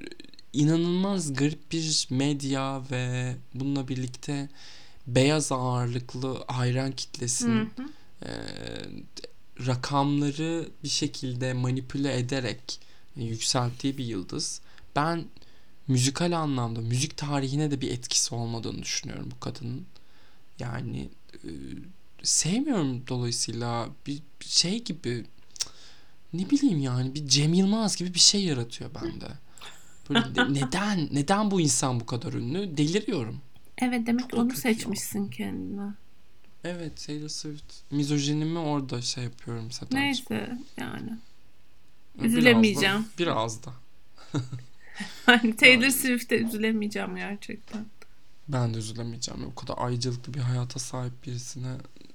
inanılmaz 0.53 1.35
garip 1.35 1.73
bir 1.73 2.07
medya 2.11 2.83
ve 2.91 3.37
bununla 3.55 3.89
birlikte 3.89 4.49
beyaz 5.07 5.53
ağırlıklı 5.53 6.45
hayran 6.47 6.91
Hı 6.91 6.97
kitlesinin 6.97 7.71
hı. 7.77 7.83
e, 8.27 8.31
rakamları 9.67 10.69
bir 10.85 10.89
şekilde 10.89 11.53
manipüle 11.53 12.19
ederek 12.19 12.81
yükselttiği 13.17 13.99
bir 13.99 14.05
yıldız. 14.05 14.61
Ben 14.97 15.25
müzikal 15.91 16.33
anlamda 16.39 16.81
müzik 16.81 17.17
tarihine 17.17 17.71
de 17.71 17.81
bir 17.81 17.91
etkisi 17.91 18.35
olmadığını 18.35 18.83
düşünüyorum 18.83 19.29
bu 19.37 19.41
kadının. 19.41 19.87
Yani 20.59 21.09
e, 21.45 21.49
sevmiyorum 22.23 23.03
dolayısıyla 23.09 23.89
bir 24.07 24.23
şey 24.41 24.85
gibi 24.85 25.25
ne 26.33 26.51
bileyim 26.51 26.79
yani 26.79 27.15
bir 27.15 27.29
Cem 27.29 27.55
Yılmaz 27.55 27.97
gibi 27.97 28.15
bir 28.15 28.19
şey 28.19 28.45
yaratıyor 28.45 28.91
bende. 28.95 29.29
Böyle 30.11 30.35
de- 30.35 30.55
neden 30.67 31.09
neden 31.13 31.51
bu 31.51 31.61
insan 31.61 32.01
bu 32.01 32.07
kadar 32.07 32.33
ünlü? 32.33 32.77
Deliriyorum. 32.77 33.41
Evet 33.79 34.07
demek 34.07 34.35
onu 34.35 34.49
kötü 34.49 34.69
ya. 34.69 34.75
seçmişsin 34.75 35.29
kendine. 35.29 35.95
Evet 36.65 37.07
Taylor 37.07 37.29
Swift 37.29 37.75
mizojinimi 37.91 38.59
orada 38.59 39.03
şey 39.03 39.25
yapıyorum 39.25 39.71
Sedacığım. 39.71 40.01
Neyse 40.01 40.59
yani. 40.77 41.11
Biraz 42.15 42.23
da- 42.23 42.27
üzülemeyeceğim. 42.27 43.07
Biraz 43.19 43.65
da. 43.65 43.73
Hani 45.27 45.57
Taylor 45.57 45.83
Yani- 45.83 45.93
Swift'e 45.93 46.37
üzülemeyeceğim 46.37 47.17
gerçekten. 47.17 47.85
Ben 48.49 48.75
de 48.75 48.79
üzülemeyeceğim. 48.79 49.45
O 49.47 49.55
kadar 49.55 49.75
ayrıcalıklı 49.79 50.35
bir 50.35 50.41
hayata 50.41 50.79
sahip 50.79 51.27
birisine. 51.27 51.73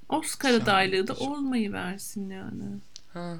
Oscar 0.09 0.49
Yani- 0.51 0.63
adaylığı 0.63 1.07
da 1.07 1.13
olmayı 1.13 1.71
versin 1.73 2.29
yani. 2.29 2.63
Ha, 3.13 3.35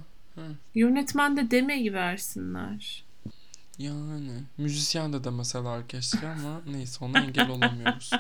Yönetmen 0.75 1.37
de 1.37 1.51
demeyi 1.51 1.93
versinler. 1.93 3.03
yani 3.79 4.31
müzisyen 4.57 5.13
de 5.13 5.23
demeseler 5.23 5.87
keşke 5.87 6.27
ama 6.29 6.61
neyse 6.71 7.05
ona 7.05 7.19
engel 7.19 7.49
olamıyoruz. 7.49 8.11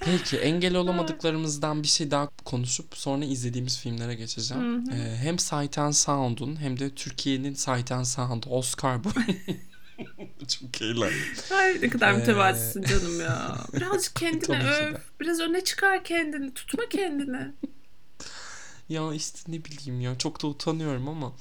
Peki 0.00 0.36
engel 0.38 0.74
olamadıklarımızdan 0.76 1.82
bir 1.82 1.88
şey 1.88 2.10
daha 2.10 2.28
konuşup 2.44 2.96
sonra 2.96 3.24
izlediğimiz 3.24 3.78
filmlere 3.78 4.14
geçeceğim. 4.14 4.86
Hı 4.86 4.92
hı. 4.92 4.96
Ee, 4.96 5.16
hem 5.16 5.38
Sight 5.38 5.78
and 5.78 5.92
Sound'un 5.92 6.60
hem 6.60 6.78
de 6.78 6.90
Türkiye'nin 6.94 7.54
Sight 7.54 7.92
and 7.92 8.04
Sound 8.04 8.42
Oscar 8.50 9.04
bu. 9.04 9.08
Çok 10.48 10.82
eğlendim. 10.82 11.16
Ay 11.54 11.80
ne 11.82 11.88
kadar 11.90 12.12
Ee, 12.12 12.16
mütevazısın 12.16 12.82
canım 12.82 13.20
ya. 13.20 13.56
Birazcık 13.74 14.16
kendini 14.16 14.64
öv. 14.64 14.94
Biraz 15.20 15.40
öne 15.40 15.64
çıkar 15.64 16.04
kendini. 16.04 16.54
Tutma 16.54 16.88
kendini. 16.88 17.52
Ya 18.88 19.14
işte 19.14 19.52
ne 19.52 19.64
bileyim 19.64 20.00
ya 20.00 20.18
çok 20.18 20.42
da 20.42 20.46
utanıyorum 20.46 21.08
ama 21.08 21.32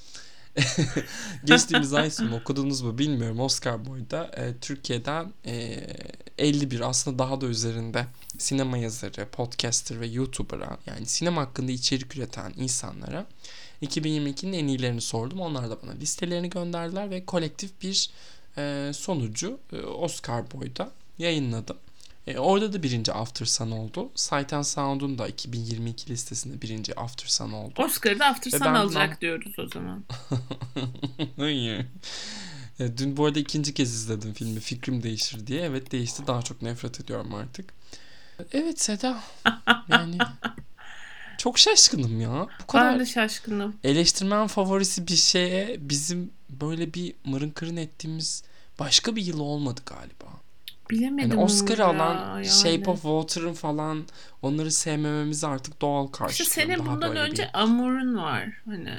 geçtiğimiz 1.46 1.94
ay 1.94 2.12
sonu 2.12 2.36
okudunuz 2.36 2.82
mu 2.82 2.98
bilmiyorum 2.98 3.40
Oscar 3.40 3.86
Boy'da 3.86 4.24
e, 4.26 4.58
Türkiye'den 4.58 5.34
e, 5.46 5.84
51 6.38 6.90
aslında 6.90 7.20
daha 7.20 7.42
da 7.42 7.46
üzerinde 7.46 8.06
sinema 8.38 8.78
yazarı, 8.78 9.28
podcaster 9.32 10.02
ve 10.02 10.08
YouTuber'a 10.08 10.78
yani 10.86 11.06
sinema 11.06 11.42
hakkında 11.42 11.72
içerik 11.72 12.16
üreten 12.16 12.54
insanlara 12.58 13.26
2022'nin 13.82 14.54
en 14.54 14.68
iyilerini 14.68 15.02
sordum. 15.02 15.42
Onlar 15.42 15.70
da 15.70 15.82
bana 15.84 15.92
listelerini 15.92 16.50
gönderdiler 16.50 17.10
ve 17.10 17.26
kolektif 17.26 17.82
bir 17.82 18.10
e, 18.58 18.92
sonucu 18.94 19.60
e, 19.74 19.78
Oscar 19.82 20.52
Boy'da 20.52 20.92
yayınladım. 21.18 21.78
E, 22.28 22.38
orada 22.38 22.74
da 22.74 22.84
birinci 22.84 23.14
After 23.14 23.46
Sun 23.46 23.72
oldu. 23.72 24.10
Sight 24.16 24.54
and 24.54 24.64
Sound'un 24.64 25.18
da 25.18 25.28
2022 25.28 26.10
listesinde 26.10 26.62
birinci 26.62 26.96
After 27.00 27.28
Sun 27.28 27.52
oldu. 27.52 27.82
Oscar'ı 27.84 28.20
da 28.20 28.26
After 28.26 28.52
Sun 28.52 28.60
ben 28.62 28.74
alacak 28.74 29.04
bundan- 29.08 29.22
diyoruz 29.22 29.60
o 29.60 29.68
zaman. 29.68 30.04
Hayır. 31.38 31.86
E, 32.80 32.98
Dün 32.98 33.18
bu 33.18 33.26
arada 33.26 33.40
ikinci 33.40 33.74
kez 33.74 33.94
izledim 33.94 34.34
filmi 34.34 34.60
Fikrim 34.60 35.04
Değişir 35.04 35.48
diye. 35.48 35.62
Evet 35.62 35.92
değişti. 35.92 36.24
Daha 36.28 36.42
çok 36.42 36.62
nefret 36.62 37.00
ediyorum 37.00 37.36
artık. 37.36 37.74
Evet 38.54 38.82
Seda. 38.82 39.20
Yani 39.90 40.18
çok 41.38 41.60
şaşkınım 41.60 42.22
ya. 42.22 42.48
Bu 42.64 42.68
kadar 42.68 42.94
Ben 42.94 43.00
de 43.00 43.06
şaşkınım. 43.06 43.76
eleştirmen 43.84 44.48
favorisi 44.48 45.08
bir 45.08 45.16
şeye 45.16 45.78
bizim 45.80 46.32
böyle 46.50 46.94
bir 46.94 47.14
mırın 47.26 47.50
kırın 47.50 47.78
ettiğimiz 47.78 48.44
başka 48.80 49.16
bir 49.16 49.26
yıl 49.26 49.40
olmadı 49.40 49.82
galiba. 49.86 50.40
Bilemedim 50.90 51.30
Yani 51.30 51.42
Oscar 51.42 51.78
ya, 51.78 51.86
alan 51.86 52.36
yani. 52.36 52.46
Shape 52.46 52.90
of 52.90 53.02
Water'ın 53.02 53.54
falan 53.54 54.06
onları 54.42 54.72
sevmememizi 54.72 55.48
artık 55.48 55.82
doğal 55.82 56.06
İşte 56.06 56.18
karşılıyorum. 56.18 56.54
senin 56.54 56.86
Daha 56.86 56.96
bundan 56.96 57.16
önce 57.16 57.44
bir... 57.44 57.62
Amor'un 57.62 58.18
var. 58.18 58.50
Hani 58.66 58.94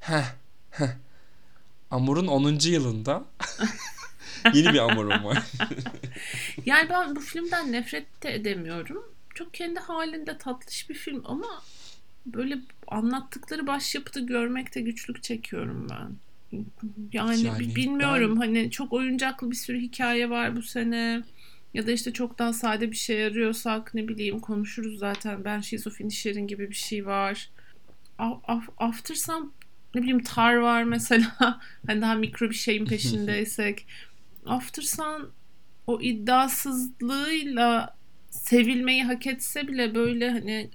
Heh, 0.00 0.24
heh. 0.70 0.88
Amur'un 1.90 2.26
10. 2.26 2.58
yılında 2.62 3.24
yeni 4.54 4.72
bir 4.72 4.78
Amur'um 4.78 5.24
var. 5.24 5.42
Yani 6.66 6.88
ben 6.90 7.16
bu 7.16 7.20
filmden 7.20 7.72
nefret 7.72 8.22
de 8.22 8.34
edemiyorum. 8.34 9.04
Çok 9.34 9.54
kendi 9.54 9.80
halinde 9.80 10.38
tatlış 10.38 10.90
bir 10.90 10.94
film 10.94 11.22
ama 11.24 11.62
böyle 12.26 12.58
anlattıkları 12.88 13.66
başyapıtı 13.66 14.20
görmekte 14.20 14.80
güçlük 14.80 15.22
çekiyorum 15.22 15.86
ben. 15.90 16.16
Yani, 16.52 17.44
Yani 17.44 17.58
bi- 17.60 17.76
bilmiyorum 17.76 18.36
hani 18.36 18.70
çok 18.70 18.92
oyuncaklı 18.92 19.50
bir 19.50 19.56
sürü 19.56 19.80
hikaye 19.80 20.30
var 20.30 20.56
bu 20.56 20.62
sene. 20.62 21.22
Ya 21.74 21.86
da 21.86 21.92
işte 21.92 22.12
çok 22.12 22.38
daha 22.38 22.52
sade 22.52 22.90
bir 22.90 22.96
şey 22.96 23.24
arıyorsak 23.24 23.94
ne 23.94 24.08
bileyim 24.08 24.40
konuşuruz 24.40 24.98
zaten. 24.98 25.44
Ben 25.44 25.60
She's 25.60 25.86
of 25.86 26.00
Inisherin 26.00 26.46
gibi 26.46 26.68
bir 26.70 26.74
şey 26.74 27.06
var. 27.06 27.50
After 28.78 29.14
Sun 29.14 29.52
ne 29.94 30.00
bileyim 30.02 30.22
Tar 30.22 30.54
var 30.54 30.82
mesela. 30.84 31.60
Hani 31.86 32.00
daha 32.00 32.14
mikro 32.14 32.50
bir 32.50 32.54
şeyin 32.54 32.84
peşindeysek. 32.86 33.86
After 34.46 34.82
Sun 34.82 35.30
o 35.86 36.00
iddiasızlığıyla 36.00 37.96
sevilmeyi 38.30 39.04
hak 39.04 39.26
etse 39.26 39.68
bile 39.68 39.94
böyle 39.94 40.30
hani 40.30 40.70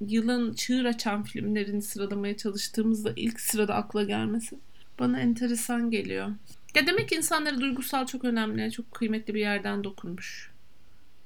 yılın 0.00 0.54
çığır 0.54 0.84
açan 0.84 1.22
filmlerini 1.22 1.82
sıralamaya 1.82 2.36
çalıştığımızda 2.36 3.12
ilk 3.16 3.40
sırada 3.40 3.74
akla 3.74 4.04
gelmesi 4.04 4.58
bana 5.00 5.20
enteresan 5.20 5.90
geliyor. 5.90 6.28
Ya 6.74 6.86
demek 6.86 7.08
ki 7.08 7.14
insanlara 7.14 7.60
duygusal 7.60 8.06
çok 8.06 8.24
önemli, 8.24 8.72
çok 8.72 8.92
kıymetli 8.92 9.34
bir 9.34 9.40
yerden 9.40 9.84
dokunmuş. 9.84 10.50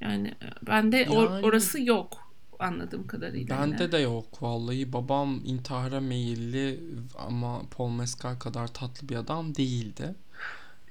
Yani 0.01 0.29
e, 0.29 0.67
bende 0.67 1.05
or- 1.05 1.35
Yani- 1.35 1.47
orası 1.47 1.83
yok 1.83 2.25
anladığım 2.59 3.07
kadarıyla. 3.07 3.59
Bende 3.59 3.93
de 3.93 3.99
yok 3.99 4.43
vallahi. 4.43 4.93
Babam 4.93 5.41
intihara 5.45 6.01
meyilli 6.01 6.81
ama 7.19 7.63
Paul 7.71 7.91
Mescal 7.91 8.39
kadar 8.39 8.69
tatlı 8.69 9.09
bir 9.09 9.17
adam 9.17 9.55
değildi. 9.55 10.15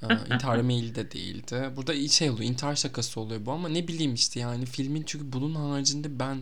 Ee, 0.02 0.06
intihara 0.34 0.64
meyilli 0.64 0.96
de 0.96 1.12
değildi. 1.12 1.70
Burada 1.76 2.08
şey 2.08 2.30
oluyor, 2.30 2.50
intihar 2.50 2.76
şakası 2.76 3.20
oluyor 3.20 3.46
bu 3.46 3.52
ama 3.52 3.70
ne 3.70 3.88
bileyim 3.88 4.14
işte 4.14 4.40
yani 4.40 4.66
filmin 4.66 5.04
çünkü 5.06 5.34
bunun 5.34 5.56
haricinde 5.56 6.20
ben 6.20 6.42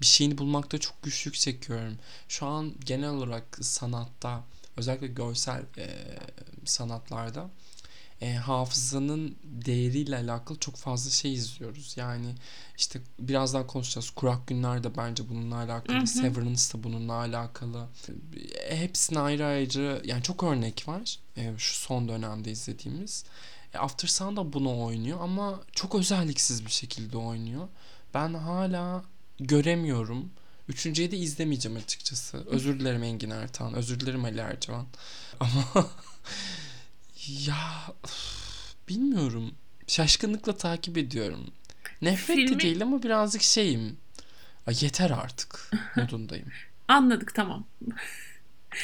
bir 0.00 0.06
şeyini 0.06 0.38
bulmakta 0.38 0.78
çok 0.78 1.02
güçlük 1.02 1.34
çekiyorum. 1.34 1.98
Şu 2.28 2.46
an 2.46 2.72
genel 2.84 3.10
olarak 3.10 3.44
sanatta 3.60 4.44
özellikle 4.76 5.06
görsel 5.06 5.62
e, 5.78 5.88
sanatlarda 6.64 7.50
e, 8.20 8.34
hafızanın 8.34 9.36
değeriyle 9.44 10.16
alakalı 10.16 10.58
çok 10.58 10.76
fazla 10.76 11.10
şey 11.10 11.34
izliyoruz. 11.34 11.94
Yani 11.96 12.34
işte 12.78 13.00
birazdan 13.18 13.66
konuşacağız. 13.66 14.10
Kurak 14.10 14.46
Günler 14.46 14.84
de 14.84 14.96
bence 14.96 15.28
bununla 15.28 15.56
alakalı. 15.56 15.96
Hı 15.96 16.00
hı. 16.02 16.06
Severance 16.06 16.62
da 16.74 16.82
bununla 16.82 17.12
alakalı. 17.12 17.86
E, 18.68 18.80
Hepsine 18.80 19.18
ayrı 19.18 19.46
ayrı 19.46 20.02
yani 20.04 20.22
çok 20.22 20.42
örnek 20.42 20.88
var. 20.88 21.18
E, 21.36 21.52
şu 21.58 21.74
son 21.74 22.08
dönemde 22.08 22.50
izlediğimiz. 22.50 23.24
E, 23.74 23.78
After 23.78 24.08
Sun 24.08 24.36
da 24.36 24.52
bunu 24.52 24.82
oynuyor 24.82 25.20
ama 25.20 25.60
çok 25.72 25.94
özelliksiz 25.94 26.66
bir 26.66 26.70
şekilde 26.70 27.16
oynuyor. 27.16 27.68
Ben 28.14 28.34
hala 28.34 29.04
göremiyorum. 29.40 30.30
Üçüncüyü 30.68 31.10
de 31.10 31.16
izlemeyeceğim 31.16 31.78
açıkçası. 31.78 32.36
Özür 32.46 32.80
dilerim 32.80 33.02
Engin 33.02 33.30
Ertan. 33.30 33.74
Özür 33.74 34.00
dilerim 34.00 34.24
Ali 34.24 34.38
Erdoğan. 34.38 34.86
Ama 35.40 35.88
ya 37.46 37.56
bilmiyorum. 38.88 39.54
Şaşkınlıkla 39.86 40.56
takip 40.56 40.98
ediyorum. 40.98 41.50
Nefret 42.02 42.38
de 42.38 42.42
Filmi- 42.42 42.60
değil 42.60 42.82
ama 42.82 43.02
birazcık 43.02 43.42
şeyim. 43.42 43.96
Ay 44.66 44.74
yeter 44.80 45.10
artık 45.10 45.70
modundayım. 45.96 46.48
Anladık 46.88 47.34
tamam. 47.34 47.66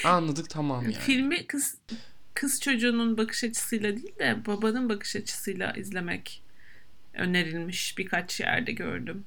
Anladık 0.05 0.51
tamam 0.51 0.85
yani. 0.85 0.95
Filmi 0.95 1.47
kız 1.47 1.77
kız 2.35 2.61
çocuğunun 2.61 3.19
bakış 3.19 3.45
açısıyla 3.45 3.97
değil 3.97 4.19
de 4.19 4.47
babanın 4.47 4.89
bakış 4.89 5.17
açısıyla 5.17 5.73
izlemek 5.73 6.43
önerilmiş 7.15 7.99
birkaç 7.99 8.41
yerde 8.41 8.73
gördüm. 8.73 9.25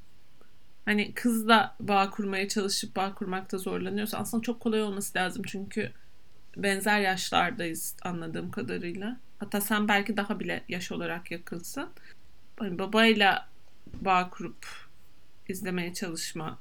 Hani 0.86 1.14
kızla 1.14 1.76
bağ 1.80 2.10
kurmaya 2.10 2.48
çalışıp 2.48 2.96
bağ 2.96 3.14
kurmakta 3.14 3.58
zorlanıyorsa 3.58 4.18
aslında 4.18 4.44
çok 4.44 4.60
kolay 4.60 4.82
olması 4.84 5.18
lazım 5.18 5.44
çünkü 5.48 5.92
benzer 6.58 7.00
yaşlardayız 7.00 7.96
anladığım 8.02 8.52
kadarıyla. 8.52 9.18
Hatta 9.40 9.62
sen 9.62 9.88
belki 9.88 10.18
daha 10.18 10.40
bile 10.40 10.64
yaş 10.70 10.92
olarak 10.92 11.32
yakınsın. 11.32 11.90
Hani 12.60 12.80
babayla 12.80 13.50
bağ 14.02 14.30
kurup 14.30 14.66
izlemeye 15.50 15.94
çalışma 15.94 16.58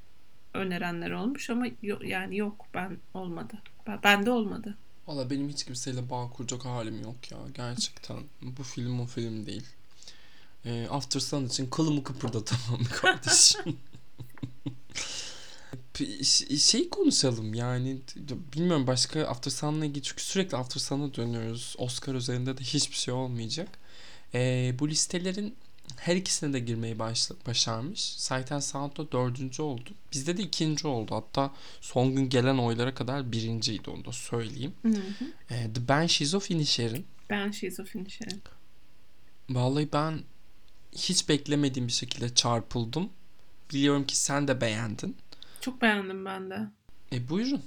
önerenler 0.54 1.10
olmuş 1.10 1.50
ama 1.50 1.66
yo- 1.82 2.02
yani 2.02 2.36
yok 2.36 2.66
ben 2.74 2.96
olmadı. 3.14 3.54
Ben, 3.86 4.02
bende 4.02 4.30
olmadı. 4.30 4.74
Valla 5.06 5.30
benim 5.30 5.48
hiç 5.48 5.64
kimseyle 5.64 6.10
bağ 6.10 6.30
kuracak 6.30 6.64
halim 6.64 7.02
yok 7.02 7.32
ya. 7.32 7.38
Gerçekten 7.54 8.16
bu 8.42 8.62
film 8.62 9.00
o 9.00 9.06
film 9.06 9.46
değil. 9.46 9.66
Ee, 10.64 10.86
After 10.90 11.20
Sun 11.20 11.44
için 11.46 11.70
kılımı 11.70 12.04
kıpırdatamam 12.04 12.84
kardeşim. 12.92 13.78
Şey 16.58 16.88
konuşalım 16.90 17.54
yani 17.54 17.98
bilmiyorum 18.56 18.86
başka 18.86 19.26
After 19.26 19.50
Sun'la 19.50 19.84
ilgili 19.86 20.02
çünkü 20.02 20.22
sürekli 20.22 20.56
After 20.56 20.80
Sun'a 20.80 21.14
dönüyoruz. 21.14 21.74
Oscar 21.78 22.14
üzerinde 22.14 22.58
de 22.58 22.62
hiçbir 22.62 22.96
şey 22.96 23.14
olmayacak. 23.14 23.68
Ee, 24.34 24.74
bu 24.78 24.88
listelerin 24.88 25.54
her 25.96 26.16
ikisine 26.16 26.52
de 26.52 26.58
girmeyi 26.60 26.98
başla- 26.98 27.36
başarmış. 27.46 28.00
Sight 28.00 28.52
and 28.52 28.60
Sound'da 28.60 29.12
dördüncü 29.12 29.62
oldu. 29.62 29.90
Bizde 30.12 30.36
de 30.36 30.42
ikinci 30.42 30.86
oldu. 30.86 31.14
Hatta 31.14 31.52
son 31.80 32.16
gün 32.16 32.28
gelen 32.28 32.58
oylara 32.58 32.94
kadar 32.94 33.32
birinciydi 33.32 33.90
onu 33.90 34.04
da 34.04 34.12
söyleyeyim. 34.12 34.74
Hı 34.82 34.88
hı. 34.88 35.24
Ee, 35.50 35.72
The 35.74 35.88
Banshees 35.88 36.34
of 36.34 36.50
Inisherin. 36.50 37.06
Ben 37.30 37.50
şizofrenisyerim. 37.50 38.42
Vallahi 39.50 39.88
ben 39.92 40.22
hiç 40.92 41.28
beklemediğim 41.28 41.88
bir 41.88 41.92
şekilde 41.92 42.34
çarpıldım. 42.34 43.10
Biliyorum 43.70 44.04
ki 44.04 44.16
sen 44.16 44.48
de 44.48 44.60
beğendin. 44.60 45.16
Çok 45.60 45.82
beğendim 45.82 46.24
ben 46.24 46.50
de. 46.50 46.58
E 47.12 47.28
buyurun. 47.28 47.62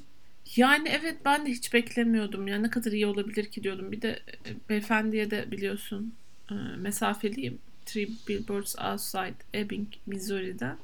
Yani 0.56 0.90
evet 0.90 1.18
ben 1.26 1.46
de 1.46 1.50
hiç 1.50 1.74
beklemiyordum. 1.74 2.48
Ya 2.48 2.60
ne 2.60 2.70
kadar 2.70 2.92
iyi 2.92 3.08
olabilir 3.08 3.52
ki 3.52 3.64
diyordum. 3.64 3.92
Bir 3.92 4.02
de 4.02 4.10
e, 4.46 4.70
beyefendiye 4.70 5.32
de 5.32 5.52
biliyorsun 5.52 6.14
e, 6.52 6.54
mesafeliyim. 6.78 7.60
Three 7.86 8.08
Billboards 8.28 8.76
Outside 8.80 9.36
Ebbing, 9.54 9.88
Missouri'den. 10.06 10.78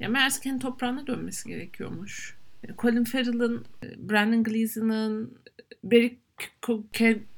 Ya 0.00 0.08
meğerse 0.08 0.40
kendi 0.40 0.58
toprağına 0.58 1.06
dönmesi 1.06 1.48
gerekiyormuş. 1.48 2.36
E, 2.64 2.68
Colin 2.78 3.04
Farrell'ın, 3.04 3.64
Brandon 3.82 4.44
Gleeson'ın, 4.44 5.38
Barry 5.84 6.16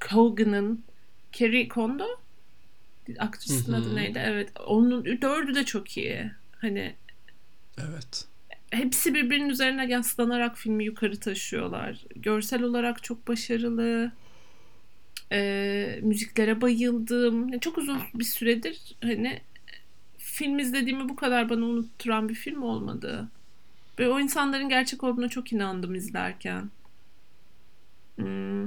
Cogan'ın, 0.00 0.84
Kerry 1.32 1.68
Kondo 1.68 2.06
aktrisinin 3.18 3.76
adı 3.76 3.96
neydi? 3.96 4.22
Evet. 4.24 4.52
Onun 4.66 5.04
dördü 5.04 5.54
de 5.54 5.64
çok 5.64 5.96
iyi. 5.96 6.30
Hani 6.52 6.94
Evet. 7.78 8.26
hepsi 8.70 9.14
birbirinin 9.14 9.48
üzerine 9.48 9.86
yaslanarak 9.86 10.58
filmi 10.58 10.84
yukarı 10.84 11.20
taşıyorlar. 11.20 12.04
Görsel 12.16 12.62
olarak 12.62 13.02
çok 13.02 13.28
başarılı. 13.28 14.12
Ee, 15.32 15.98
müziklere 16.02 16.60
bayıldım. 16.60 17.48
Yani 17.48 17.60
Çok 17.60 17.78
uzun 17.78 18.00
bir 18.14 18.24
süredir 18.24 18.96
hani 19.02 19.40
film 20.18 20.58
izlediğimi 20.58 21.08
bu 21.08 21.16
kadar 21.16 21.48
bana 21.48 21.64
unutturan 21.64 22.28
bir 22.28 22.34
film 22.34 22.62
olmadı. 22.62 23.28
Ve 23.98 24.08
o 24.08 24.20
insanların 24.20 24.68
gerçek 24.68 25.04
olduğuna 25.04 25.28
çok 25.28 25.52
inandım 25.52 25.94
izlerken. 25.94 26.70
Hmm. 28.16 28.64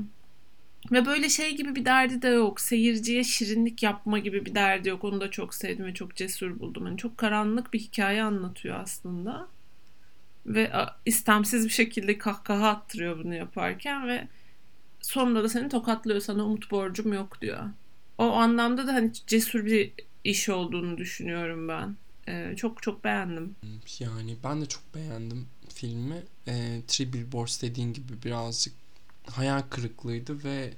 Ve 0.92 1.06
böyle 1.06 1.30
şey 1.30 1.56
gibi 1.56 1.76
bir 1.76 1.86
derdi 1.86 2.22
de 2.22 2.28
yok. 2.28 2.62
Seyirciye 2.62 3.24
şirinlik 3.24 3.84
yapma 3.84 4.20
gibi 4.20 4.46
bir 4.46 4.56
derdi 4.56 4.90
yok. 4.90 5.04
Onu 5.04 5.22
da 5.22 5.32
çok 5.32 5.54
sevdim 5.54 5.86
ve 5.86 5.94
çok 5.94 6.16
cesur 6.16 6.60
buldum. 6.60 6.86
Yani 6.86 6.98
çok 6.98 7.18
karanlık 7.18 7.74
bir 7.74 7.80
hikaye 7.80 8.24
anlatıyor 8.24 8.80
aslında. 8.80 9.48
Ve 10.46 10.72
istemsiz 11.06 11.66
bir 11.66 11.70
şekilde 11.70 12.18
kahkaha 12.18 12.70
attırıyor 12.70 13.24
bunu 13.24 13.36
yaparken 13.36 14.08
ve 14.08 14.28
sonunda 15.02 15.44
da 15.44 15.50
seni 15.50 15.70
tokatlıyor. 15.70 16.20
Sana 16.20 16.46
umut 16.46 16.72
borcum 16.72 17.14
yok 17.14 17.42
diyor. 17.42 17.64
O 18.18 18.32
anlamda 18.32 18.88
da 18.88 18.94
hani 18.94 19.12
cesur 19.28 19.66
bir 19.66 19.92
iş 20.24 20.50
olduğunu 20.50 20.98
düşünüyorum 20.98 21.68
ben. 21.68 21.96
Ee, 22.28 22.54
çok 22.58 22.84
çok 22.84 23.04
beğendim. 23.04 23.56
Yani 24.00 24.38
ben 24.44 24.62
de 24.62 24.66
çok 24.66 24.96
beğendim 24.96 25.48
filmi. 25.74 26.24
E, 26.48 26.82
Three 26.88 27.14
Billboards 27.14 27.62
dediğin 27.62 27.94
gibi 27.94 28.24
birazcık 28.26 28.74
hayal 29.26 29.62
kırıklığıydı 29.62 30.44
ve 30.44 30.74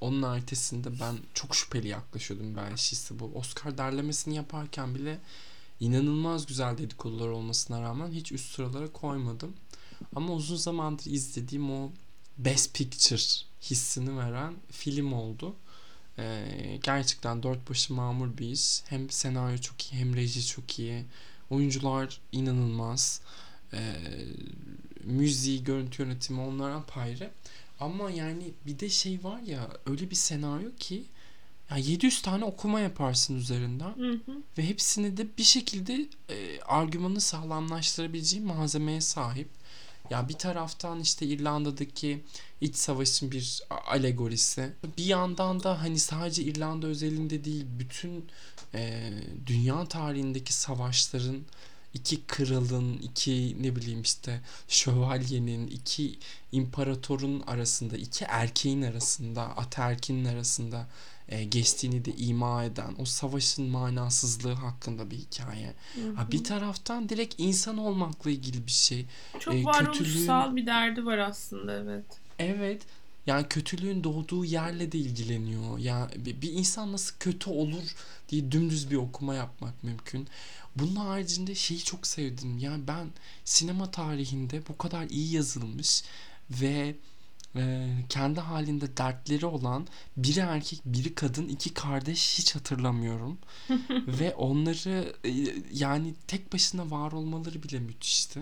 onun 0.00 0.22
ertesinde 0.22 1.00
ben 1.00 1.16
çok 1.34 1.56
şüpheli 1.56 1.88
yaklaşıyordum 1.88 2.56
Banshes'e. 2.56 3.18
Bu 3.18 3.32
Oscar 3.34 3.78
derlemesini 3.78 4.36
yaparken 4.36 4.94
bile 4.94 5.18
inanılmaz 5.80 6.46
güzel 6.46 6.78
dedikodular 6.78 7.28
olmasına 7.28 7.82
rağmen 7.82 8.10
hiç 8.10 8.32
üst 8.32 8.54
sıralara 8.54 8.92
koymadım. 8.92 9.52
Ama 10.16 10.32
uzun 10.34 10.56
zamandır 10.56 11.06
izlediğim 11.06 11.70
o 11.70 11.90
Best 12.38 12.74
Picture 12.74 13.20
hissini 13.62 14.18
veren 14.18 14.54
film 14.70 15.12
oldu. 15.12 15.54
Ee, 16.18 16.80
gerçekten 16.82 17.42
dört 17.42 17.70
başı 17.70 17.94
mamur 17.94 18.38
bir 18.38 18.50
iş. 18.50 18.82
Hem 18.88 19.10
senaryo 19.10 19.58
çok 19.58 19.92
iyi 19.92 20.00
hem 20.00 20.16
reji 20.16 20.46
çok 20.46 20.78
iyi. 20.78 21.04
Oyuncular 21.50 22.20
inanılmaz. 22.32 23.20
Ee, 23.72 23.94
müziği, 25.04 25.64
görüntü 25.64 26.02
yönetimi 26.02 26.40
onlar 26.40 26.70
apayrı. 26.70 27.30
Ama 27.80 28.10
yani 28.10 28.52
bir 28.66 28.78
de 28.78 28.88
şey 28.88 29.24
var 29.24 29.40
ya 29.40 29.70
öyle 29.86 30.10
bir 30.10 30.16
senaryo 30.16 30.70
ki 30.78 31.04
ya 31.70 31.76
700 31.76 32.22
tane 32.22 32.44
okuma 32.44 32.80
yaparsın 32.80 33.36
üzerinden 33.36 33.96
Hı 33.96 34.12
hı. 34.12 34.32
ve 34.58 34.68
hepsini 34.68 35.16
de 35.16 35.26
bir 35.38 35.42
şekilde 35.42 36.06
e, 36.28 36.60
argümanı 36.60 37.20
sağlamlaştırabileceği 37.20 38.42
malzemeye 38.42 39.00
sahip. 39.00 39.48
Ya 40.10 40.28
bir 40.28 40.34
taraftan 40.34 41.00
işte 41.00 41.26
İrlanda'daki 41.26 42.24
iç 42.60 42.76
savaşın 42.76 43.30
bir 43.30 43.62
alegorisi. 43.86 44.72
Bir 44.98 45.04
yandan 45.04 45.62
da 45.62 45.82
hani 45.82 45.98
sadece 45.98 46.42
İrlanda 46.42 46.86
özelinde 46.86 47.44
değil 47.44 47.66
bütün 47.78 48.26
e, 48.74 49.12
dünya 49.46 49.84
tarihindeki 49.88 50.52
savaşların 50.52 51.42
iki 51.94 52.26
kralın, 52.26 52.98
iki 52.98 53.56
ne 53.62 53.76
bileyim 53.76 54.02
işte 54.02 54.40
şövalyenin, 54.68 55.66
iki 55.66 56.18
imparatorun 56.52 57.42
arasında, 57.46 57.96
iki 57.96 58.24
erkeğin 58.24 58.82
arasında, 58.82 59.42
ataerkinin 59.42 60.24
arasında 60.24 60.86
e, 61.28 61.44
geçtiğini 61.44 62.04
de 62.04 62.12
ima 62.12 62.64
eden 62.64 62.94
o 62.98 63.04
savaşın 63.04 63.68
manasızlığı 63.68 64.52
hakkında 64.52 65.10
bir 65.10 65.16
hikaye. 65.16 65.74
Hı 65.94 66.12
Ha 66.16 66.26
hı. 66.26 66.32
bir 66.32 66.44
taraftan 66.44 67.08
direkt 67.08 67.34
insan 67.38 67.78
olmakla 67.78 68.30
ilgili 68.30 68.66
bir 68.66 68.72
şey. 68.72 69.06
Çok 69.38 69.54
e, 69.54 69.64
varoluşsal 69.64 70.56
bir 70.56 70.66
derdi 70.66 71.06
var 71.06 71.18
aslında 71.18 71.74
evet. 71.78 72.04
Evet. 72.38 72.82
Yani 73.26 73.48
kötülüğün 73.48 74.04
doğduğu 74.04 74.44
yerle 74.44 74.92
de 74.92 74.98
ilgileniyor. 74.98 75.78
Ya 75.78 76.10
bir, 76.16 76.42
bir 76.42 76.52
insan 76.52 76.92
nasıl 76.92 77.16
kötü 77.20 77.50
olur 77.50 77.94
diye 78.28 78.52
dümdüz 78.52 78.90
bir 78.90 78.96
okuma 78.96 79.34
yapmak 79.34 79.84
mümkün. 79.84 80.28
Bunun 80.76 80.96
haricinde 80.96 81.54
şeyi 81.54 81.84
çok 81.84 82.06
sevdim. 82.06 82.58
Yani 82.58 82.88
ben 82.88 83.08
sinema 83.44 83.90
tarihinde 83.90 84.62
bu 84.68 84.78
kadar 84.78 85.04
iyi 85.04 85.32
yazılmış 85.32 86.04
ve 86.50 86.94
e, 87.56 87.88
kendi 88.08 88.40
halinde 88.40 88.96
dertleri 88.96 89.46
olan 89.46 89.86
biri 90.16 90.40
erkek 90.40 90.80
biri 90.84 91.14
kadın 91.14 91.48
iki 91.48 91.74
kardeş 91.74 92.38
hiç 92.38 92.54
hatırlamıyorum. 92.54 93.38
ve 93.90 94.34
onları 94.34 95.16
e, 95.24 95.30
yani 95.72 96.14
tek 96.26 96.52
başına 96.52 96.90
var 96.90 97.12
olmaları 97.12 97.62
bile 97.62 97.78
müthişti. 97.78 98.40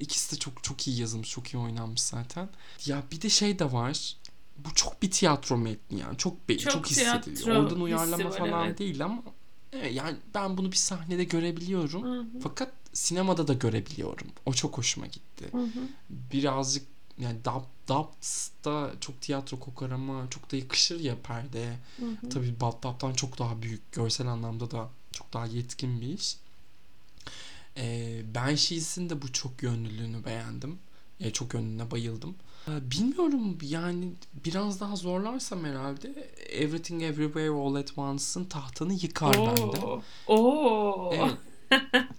İkisi 0.00 0.36
de 0.36 0.38
çok 0.38 0.64
çok 0.64 0.88
iyi 0.88 1.00
yazılmış, 1.00 1.30
çok 1.30 1.54
iyi 1.54 1.58
oynanmış 1.58 2.00
zaten. 2.00 2.48
Ya 2.86 3.02
bir 3.12 3.22
de 3.22 3.28
şey 3.28 3.58
de 3.58 3.72
var. 3.72 4.16
Bu 4.58 4.74
çok 4.74 5.02
bir 5.02 5.10
tiyatro 5.10 5.56
metni 5.56 6.00
yani. 6.00 6.18
Çok 6.18 6.48
belli, 6.48 6.58
Çok 6.58 6.72
çok, 6.72 6.90
hissediliyor. 6.90 7.56
Oradan 7.56 7.80
uyarlama 7.80 8.30
falan 8.30 8.66
evet. 8.66 8.78
değil 8.78 9.04
ama 9.04 9.22
evet, 9.72 9.94
yani 9.94 10.16
ben 10.34 10.56
bunu 10.56 10.72
bir 10.72 10.76
sahnede 10.76 11.24
görebiliyorum. 11.24 12.02
Hı 12.02 12.20
hı. 12.20 12.40
Fakat 12.42 12.72
sinemada 12.92 13.48
da 13.48 13.54
görebiliyorum. 13.54 14.26
O 14.46 14.52
çok 14.52 14.78
hoşuma 14.78 15.06
gitti. 15.06 15.48
Hı 15.52 15.58
hı. 15.58 15.80
Birazcık 16.10 16.86
yani 17.18 17.44
dub, 17.44 17.62
dub'da 17.88 18.90
çok 19.00 19.20
tiyatro 19.20 19.60
kokar 19.60 19.90
ama 19.90 20.30
çok 20.30 20.52
da 20.52 20.56
yakışır 20.56 21.00
ya 21.00 21.16
perdeye. 21.22 21.78
Tabii 22.32 22.60
Dub'dan 22.60 23.12
çok 23.12 23.38
daha 23.38 23.62
büyük. 23.62 23.92
Görsel 23.92 24.26
anlamda 24.26 24.70
da 24.70 24.88
çok 25.12 25.32
daha 25.32 25.46
yetkin 25.46 26.00
bir 26.00 26.08
iş. 26.08 26.36
Ee, 27.76 28.22
Banshees'in 28.34 29.10
de 29.10 29.22
bu 29.22 29.32
çok 29.32 29.62
yönlülüğünü 29.62 30.24
beğendim. 30.24 30.78
Ee, 31.20 31.30
çok 31.30 31.54
yönlülüğüne 31.54 31.90
bayıldım. 31.90 32.34
Ee, 32.68 32.90
bilmiyorum 32.90 33.58
yani 33.62 34.12
biraz 34.44 34.80
daha 34.80 34.96
zorlarsam 34.96 35.64
herhalde 35.64 36.32
Everything 36.50 37.02
Everywhere 37.02 37.50
All 37.50 37.74
At 37.74 37.98
Once'ın 37.98 38.44
tahtını 38.44 38.92
yıkar 38.92 39.34
bende. 39.34 39.62
Oo. 39.86 40.02
Oo. 40.26 41.12
Evet. 41.14 41.36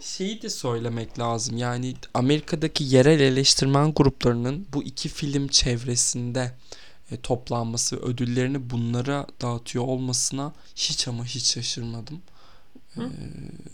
şeyi 0.00 0.42
de 0.42 0.50
söylemek 0.50 1.18
lazım. 1.18 1.56
Yani 1.56 1.94
Amerika'daki 2.14 2.84
yerel 2.84 3.20
eleştirmen 3.20 3.92
gruplarının 3.92 4.66
bu 4.72 4.82
iki 4.82 5.08
film 5.08 5.48
çevresinde 5.48 6.52
e, 7.10 7.20
toplanması 7.20 7.96
ödüllerini 7.96 8.70
bunlara 8.70 9.26
dağıtıyor 9.40 9.84
olmasına 9.84 10.52
hiç 10.76 11.08
ama 11.08 11.24
hiç 11.24 11.44
şaşırmadım. 11.44 12.22
Hı. 12.94 13.10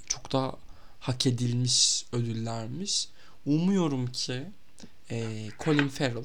çok 0.06 0.32
da 0.32 0.56
hak 1.00 1.26
edilmiş 1.26 2.04
ödüllermiş. 2.12 3.08
Umuyorum 3.46 4.06
ki 4.06 4.46
e, 5.10 5.48
Colin 5.64 5.88
Farrell 5.88 6.24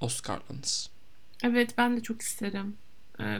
Oscar'lanır. 0.00 0.86
Evet 1.42 1.74
ben 1.78 1.96
de 1.96 2.02
çok 2.02 2.22
isterim. 2.22 2.76
Ee, 3.20 3.38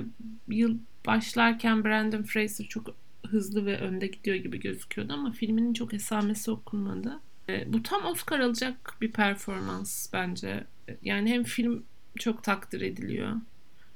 yıl 0.48 0.78
başlarken 1.06 1.84
Brandon 1.84 2.22
Fraser 2.22 2.66
çok 2.66 2.94
hızlı 3.26 3.66
ve 3.66 3.78
önde 3.78 4.06
gidiyor 4.06 4.36
gibi 4.36 4.60
gözüküyordu 4.60 5.12
ama 5.12 5.32
filminin 5.32 5.74
çok 5.74 5.94
esamesi 5.94 6.50
okunmadı. 6.50 7.20
Ee, 7.48 7.72
bu 7.72 7.82
tam 7.82 8.06
Oscar 8.06 8.40
alacak 8.40 8.96
bir 9.00 9.12
performans 9.12 10.12
bence. 10.12 10.64
Yani 11.02 11.30
hem 11.30 11.44
film 11.44 11.84
çok 12.18 12.44
takdir 12.44 12.80
ediliyor. 12.80 13.36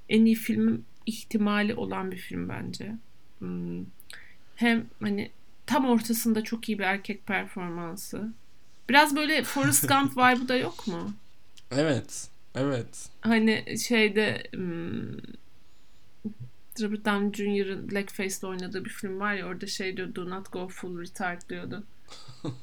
En 0.09 0.25
iyi 0.25 0.35
film 0.35 0.85
ihtimali 1.07 1.75
olan 1.75 2.12
bir 2.12 2.16
film 2.16 2.49
bence. 2.49 2.94
Hmm. 3.38 3.85
Hem 4.59 4.87
hani 5.01 5.31
tam 5.66 5.87
ortasında 5.87 6.44
çok 6.44 6.68
iyi 6.68 6.79
bir 6.79 6.85
erkek 6.85 7.27
performansı. 7.27 8.33
Biraz 8.88 9.16
böyle 9.16 9.44
Forrest 9.44 9.88
Gump 9.88 10.16
vibe'ı 10.16 10.49
da 10.49 10.57
yok 10.57 10.87
mu? 10.87 11.12
Evet. 11.71 12.29
Evet. 12.55 13.09
Hani 13.21 13.79
şeyde 13.88 14.42
hmm, 14.55 15.18
Robert 16.83 17.05
Downey 17.05 17.33
Jr.'ın 17.33 17.90
Blackface'le 17.90 18.49
oynadığı 18.49 18.85
bir 18.85 18.90
film 18.90 19.21
var 19.21 19.35
ya 19.35 19.47
orada 19.47 19.66
şey 19.66 19.97
diyor 19.97 20.14
Do 20.14 20.31
not 20.31 20.53
go 20.53 20.68
full 20.68 21.01
retard 21.01 21.49
diyordu. 21.49 21.85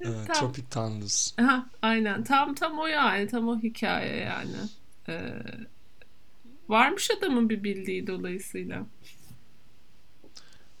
Evet, 0.00 0.26
Tam- 0.26 0.36
Tropic 0.36 0.64
Thunder. 0.70 1.34
Aha, 1.38 1.66
aynen 1.82 2.24
tam 2.24 2.54
tam 2.54 2.78
o 2.78 2.86
yani 2.86 3.26
tam 3.26 3.48
o 3.48 3.62
hikaye 3.62 4.16
yani. 4.16 4.56
Ee, 5.08 5.42
varmış 6.68 7.10
adamın 7.18 7.50
bir 7.50 7.64
bildiği 7.64 8.06
dolayısıyla. 8.06 8.86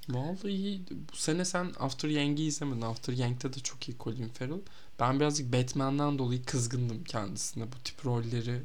Vallahi 0.08 0.80
bu 1.12 1.16
sene 1.16 1.44
sen 1.44 1.72
After 1.78 2.08
Yang'i 2.08 2.42
izlemedin. 2.44 2.80
After 2.80 3.12
Yang'de 3.12 3.52
de 3.52 3.60
çok 3.60 3.88
iyi 3.88 3.96
Colin 4.00 4.28
Farrell. 4.28 4.60
Ben 5.00 5.20
birazcık 5.20 5.52
Batman'den 5.52 6.18
dolayı 6.18 6.44
kızgındım 6.44 7.04
kendisine. 7.04 7.64
Bu 7.72 7.76
tip 7.84 8.06
rolleri 8.06 8.62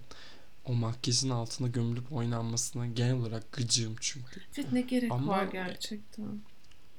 o 0.66 0.74
makyajın 0.74 1.30
altına 1.30 1.68
gömülüp 1.68 2.12
oynanmasına 2.14 2.88
genel 2.88 3.14
olarak 3.14 3.52
gıcığım 3.52 3.96
çünkü. 4.00 4.42
Evet 4.58 4.72
ne 4.72 4.82
gerek 4.82 5.12
Ama- 5.12 5.32
var 5.32 5.44
gerçekten. 5.46 6.26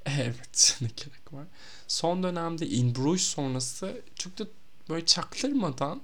Evet 0.07 0.77
ne 0.81 0.89
gerek 0.97 1.33
var. 1.33 1.47
Son 1.89 2.23
dönemde 2.23 2.69
In 2.69 2.95
Bruges 2.95 3.23
sonrası 3.23 4.01
çok 4.15 4.39
da 4.39 4.47
böyle 4.89 5.07
çaktırmadan 5.07 6.03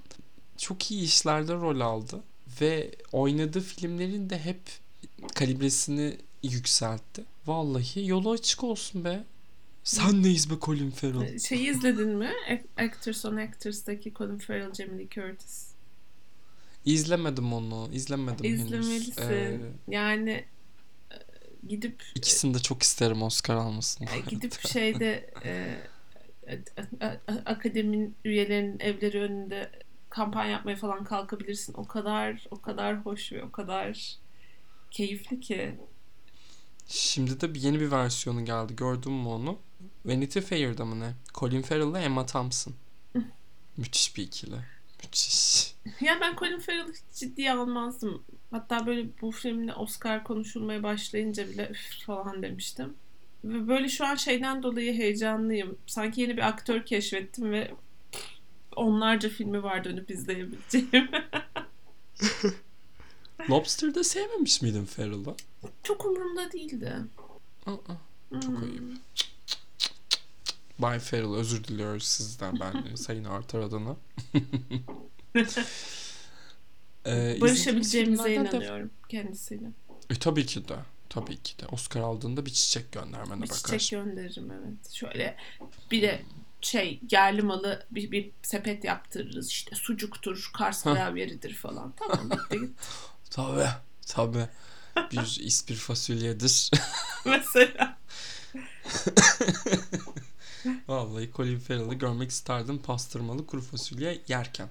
çok 0.57 0.91
iyi 0.91 1.03
işlerde 1.03 1.53
rol 1.53 1.79
aldı. 1.79 2.23
Ve 2.61 2.95
oynadığı 3.11 3.61
filmlerin 3.61 4.29
de 4.29 4.39
hep 4.39 4.59
kalibresini 5.35 6.17
yükseltti. 6.43 7.23
Vallahi 7.47 8.07
yolu 8.07 8.31
açık 8.31 8.63
olsun 8.63 9.03
be. 9.05 9.23
Sen 9.83 10.23
neyiz 10.23 10.49
be 10.49 10.53
Colin 10.61 10.91
Farrell? 10.91 11.39
Şeyi 11.39 11.69
izledin 11.69 12.07
mi? 12.09 12.31
Ac- 12.49 12.85
Actors 12.87 13.25
on 13.25 13.35
Actors'taki 13.35 14.13
Colin 14.13 14.37
Farrell, 14.37 14.73
Jamie 14.73 15.07
Curtis. 15.09 15.67
İzlemedim 16.85 17.53
onu. 17.53 17.89
izlemedim 17.93 18.45
henüz. 18.45 18.61
İzlemelisin. 18.61 19.21
Ee, 19.21 19.59
Yani 19.87 20.31
e, 21.11 21.15
gidip 21.67 22.03
ikisini 22.15 22.53
de 22.53 22.59
çok 22.59 22.83
isterim 22.83 23.21
Oscar 23.21 23.55
almasını. 23.55 24.07
e, 24.09 24.19
gidip 24.29 24.67
şeyde 24.67 25.29
e, 25.45 25.77
a- 26.47 27.05
a- 27.05 27.17
a- 27.33 27.41
akademinin 27.45 28.15
üyelerinin 28.25 28.79
evleri 28.79 29.21
önünde 29.21 29.71
kampanya 30.09 30.51
yapmaya 30.51 30.75
falan 30.75 31.03
kalkabilirsin. 31.03 31.73
O 31.73 31.87
kadar 31.87 32.45
o 32.51 32.61
kadar 32.61 33.05
hoş 33.05 33.31
ve 33.31 33.43
o 33.43 33.51
kadar 33.51 34.17
keyifli 34.91 35.39
ki. 35.39 35.75
Şimdi 36.87 37.41
de 37.41 37.53
bir 37.53 37.61
yeni 37.61 37.79
bir 37.79 37.91
versiyonu 37.91 38.45
geldi. 38.45 38.75
Gördün 38.75 39.11
mü 39.11 39.27
onu? 39.27 39.59
Vanity 40.05 40.39
Fair'da 40.39 40.85
mı 40.85 40.99
ne? 40.99 41.13
Colin 41.35 41.61
Farrell 41.61 41.91
ile 41.91 41.99
Emma 41.99 42.25
Thompson. 42.25 42.73
Müthiş 43.77 44.17
bir 44.17 44.23
ikili. 44.23 44.55
Müthiş. 45.03 45.67
Ya 46.01 46.17
ben 46.21 46.35
Colin 46.35 46.59
Farrell'ı 46.59 46.93
hiç 46.93 47.19
ciddiye 47.19 47.53
almazdım. 47.53 48.23
Hatta 48.51 48.85
böyle 48.85 49.07
bu 49.21 49.31
filmle 49.31 49.73
Oscar 49.73 50.23
konuşulmaya 50.23 50.83
başlayınca 50.83 51.49
bile 51.49 51.69
üf 51.71 52.05
falan 52.05 52.43
demiştim. 52.43 52.93
Ve 53.43 53.67
böyle 53.67 53.89
şu 53.89 54.05
an 54.05 54.15
şeyden 54.15 54.63
dolayı 54.63 54.93
heyecanlıyım. 54.93 55.77
Sanki 55.87 56.21
yeni 56.21 56.37
bir 56.37 56.47
aktör 56.47 56.85
keşfettim 56.85 57.51
ve 57.51 57.71
onlarca 58.75 59.29
filmi 59.29 59.63
var 59.63 59.83
dönüp 59.83 60.11
izleyebileceğim. 60.11 61.09
Lobster'da 63.49 64.03
sevmemiş 64.03 64.61
miydin 64.61 64.85
Farrell'ı? 64.85 65.35
Çok 65.83 66.05
umurumda 66.05 66.51
değildi. 66.51 66.93
Aa, 67.65 67.71
Çok 68.33 68.43
Hmm. 68.43 68.63
ayıp. 68.63 68.83
Bay 70.79 70.99
Farrell 70.99 71.33
özür 71.33 71.63
diliyoruz 71.63 72.03
sizden 72.03 72.59
ben 72.59 72.95
Sayın 72.95 73.23
Artar 73.23 73.59
adına. 73.59 73.95
ee, 77.05 77.37
Barışabileceğimize 77.41 78.33
inanıyorum 78.35 78.91
kendisiyle. 79.09 79.71
E, 80.09 80.15
tabii 80.15 80.45
ki 80.45 80.67
de. 80.67 80.75
Tabii 81.09 81.37
ki 81.37 81.59
de. 81.59 81.65
Oscar 81.67 82.01
aldığında 82.01 82.45
bir 82.45 82.51
çiçek 82.53 82.91
göndermene 82.91 83.41
Bir 83.43 83.49
bakar. 83.49 83.79
çiçek 83.79 83.91
gönderirim 83.91 84.51
evet. 84.51 84.93
Şöyle 84.93 85.37
bir 85.91 86.01
de 86.01 86.21
şey 86.61 86.99
yerli 87.11 87.41
malı 87.41 87.85
bir, 87.91 88.11
bir 88.11 88.31
sepet 88.43 88.83
yaptırırız 88.83 89.49
işte 89.49 89.75
sucuktur, 89.75 90.51
Kars 90.57 90.85
Hah. 90.85 90.93
gravyeridir 90.95 91.53
falan. 91.53 91.93
Tamam 91.99 92.29
bitti 92.31 92.59
gitti. 92.59 92.73
Tabii. 93.29 93.69
Tabii. 94.07 94.47
Bir 95.11 95.39
ispir 95.43 95.75
fasulyedir. 95.75 96.71
Mesela. 97.25 97.97
Vallahi 100.87 101.31
Colin 101.35 101.59
Farrell'ı 101.59 101.93
görmek 101.93 102.31
isterdim 102.31 102.77
pastırmalı 102.77 103.47
kuru 103.47 103.61
fasulye 103.61 104.21
yerken. 104.27 104.69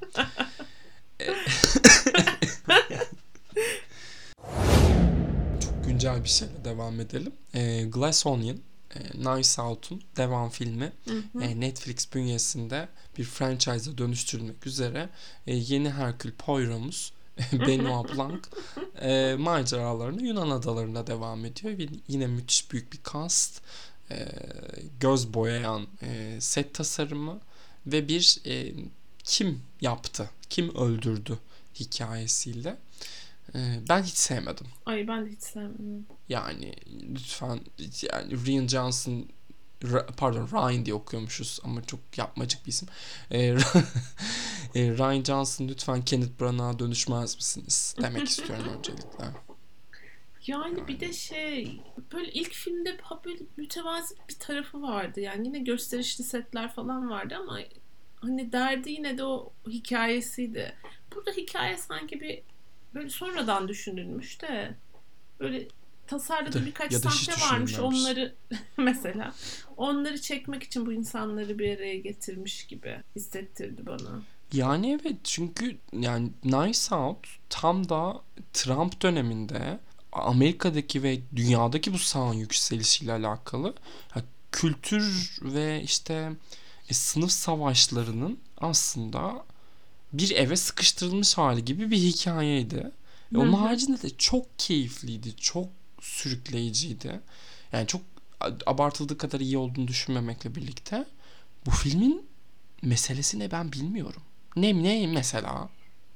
Çok 5.61 5.85
güncel 5.85 6.25
bir 6.25 6.29
şeyle 6.29 6.64
devam 6.64 7.01
edelim. 7.01 7.33
E, 7.55 7.83
Glass 7.83 8.27
Onion, 8.27 8.61
e, 8.95 9.61
Out'un 9.61 10.03
devam 10.16 10.51
filmi. 10.51 10.92
Hı 11.05 11.23
hı. 11.33 11.42
E, 11.42 11.61
Netflix 11.61 12.14
bünyesinde 12.14 12.88
bir 13.19 13.25
franchise'a 13.25 13.99
dönüştürülmek 13.99 14.66
üzere 14.66 15.09
e, 15.47 15.55
yeni 15.55 15.90
Herkül 15.90 16.33
Poirot'umuz 16.33 17.12
Benoit 17.53 18.16
Blanc 18.16 18.44
e, 19.01 19.37
maceralarını 19.38 20.22
Yunan 20.22 20.51
adalarında 20.51 21.07
devam 21.07 21.44
ediyor. 21.44 21.79
Ve 21.79 21.87
yine 22.09 22.27
müthiş 22.27 22.72
büyük 22.72 22.92
bir 22.92 22.99
cast, 23.12 23.62
e, 24.11 24.29
göz 25.01 25.35
boyayan 25.35 25.87
e, 26.03 26.37
set 26.40 26.75
tasarımı 26.75 27.40
ve 27.87 28.09
bir 28.09 28.38
e, 28.46 28.75
kim 29.25 29.62
yaptı, 29.81 30.31
kim 30.51 30.77
öldürdü 30.77 31.38
hikayesiyle. 31.75 32.77
E, 33.55 33.81
ben 33.88 34.03
hiç 34.03 34.14
sevmedim. 34.14 34.66
Ay 34.87 35.09
ben 35.09 35.27
de 35.27 35.31
hiç 35.31 35.42
sevmedim. 35.42 36.07
Yani 36.29 36.75
lütfen 37.14 37.61
yani 38.12 38.46
Rian 38.46 38.66
Johnson 38.66 39.27
pardon 40.16 40.49
Ryan 40.53 40.87
diye 40.87 40.94
okuyormuşuz 40.94 41.61
ama 41.64 41.83
çok 41.83 42.01
yapmacık 42.16 42.66
bir 42.66 42.70
isim. 42.70 42.88
Ee, 43.33 43.57
e, 44.76 44.98
Ryan 44.98 45.22
Johnson 45.24 45.68
lütfen 45.68 46.04
Kenneth 46.04 46.40
Branagh'a 46.40 46.78
dönüşmez 46.78 47.36
misiniz? 47.36 47.94
Demek 48.02 48.28
istiyorum 48.28 48.66
öncelikle. 48.78 49.24
Yani 50.46 50.88
bir 50.88 51.00
de 51.00 51.12
şey 51.12 51.80
böyle 52.12 52.32
ilk 52.32 52.52
filmde 52.52 52.98
böyle 53.24 53.38
mütevazi 53.56 54.14
bir 54.28 54.34
tarafı 54.38 54.82
vardı. 54.82 55.20
Yani 55.20 55.46
yine 55.46 55.58
gösterişli 55.58 56.24
setler 56.24 56.72
falan 56.74 57.10
vardı 57.10 57.34
ama 57.40 57.58
hani 58.20 58.52
derdi 58.52 58.90
yine 58.90 59.18
de 59.18 59.24
o 59.24 59.52
hikayesiydi. 59.68 60.72
Burada 61.14 61.30
hikaye 61.30 61.76
sanki 61.76 62.20
bir 62.20 62.42
böyle 62.94 63.08
sonradan 63.08 63.68
düşünülmüş 63.68 64.42
de 64.42 64.74
böyle 65.40 65.68
tasarladığı 66.06 66.62
da- 66.62 66.66
birkaç 66.66 66.94
sahne 66.94 67.34
varmış. 67.50 67.78
Onları 67.78 68.34
mesela 68.76 69.34
onları 69.76 70.20
çekmek 70.20 70.62
için 70.62 70.86
bu 70.86 70.92
insanları 70.92 71.58
bir 71.58 71.76
araya 71.76 71.98
getirmiş 71.98 72.66
gibi 72.66 73.02
hissettirdi 73.16 73.86
bana. 73.86 74.22
Yani 74.52 74.98
evet 75.02 75.16
çünkü 75.24 75.78
yani 76.00 76.30
Nice 76.44 76.94
Out 76.94 77.26
tam 77.50 77.88
da 77.88 78.20
Trump 78.52 79.02
döneminde 79.02 79.78
Amerika'daki 80.12 81.02
ve 81.02 81.20
dünyadaki 81.37 81.92
bu 81.92 81.98
sağın 81.98 82.35
yükselişiyle 82.35 83.12
alakalı 83.12 83.74
ha, 84.09 84.22
kültür 84.52 85.38
ve 85.42 85.82
işte 85.82 86.32
e, 86.88 86.94
sınıf 86.94 87.30
savaşlarının 87.30 88.38
aslında 88.59 89.44
bir 90.12 90.30
eve 90.30 90.56
sıkıştırılmış 90.56 91.38
hali 91.38 91.64
gibi 91.64 91.90
bir 91.90 91.96
hikayeydi. 91.98 92.92
E, 93.35 93.38
onun 93.38 93.52
haricinde 93.52 94.02
de 94.02 94.11
çok 94.11 94.59
keyifliydi, 94.59 95.37
çok 95.37 95.68
sürükleyiciydi. 96.00 97.20
Yani 97.72 97.87
çok 97.87 98.02
abartıldığı 98.66 99.18
kadar 99.18 99.40
iyi 99.40 99.59
olduğunu 99.59 99.88
düşünmemekle 99.88 100.54
birlikte 100.54 101.04
bu 101.66 101.70
filmin 101.70 102.26
meselesi 102.82 103.38
ne 103.38 103.50
ben 103.50 103.72
bilmiyorum. 103.72 104.22
Ne 104.57 104.83
ne 104.83 105.07
mesela? 105.07 105.69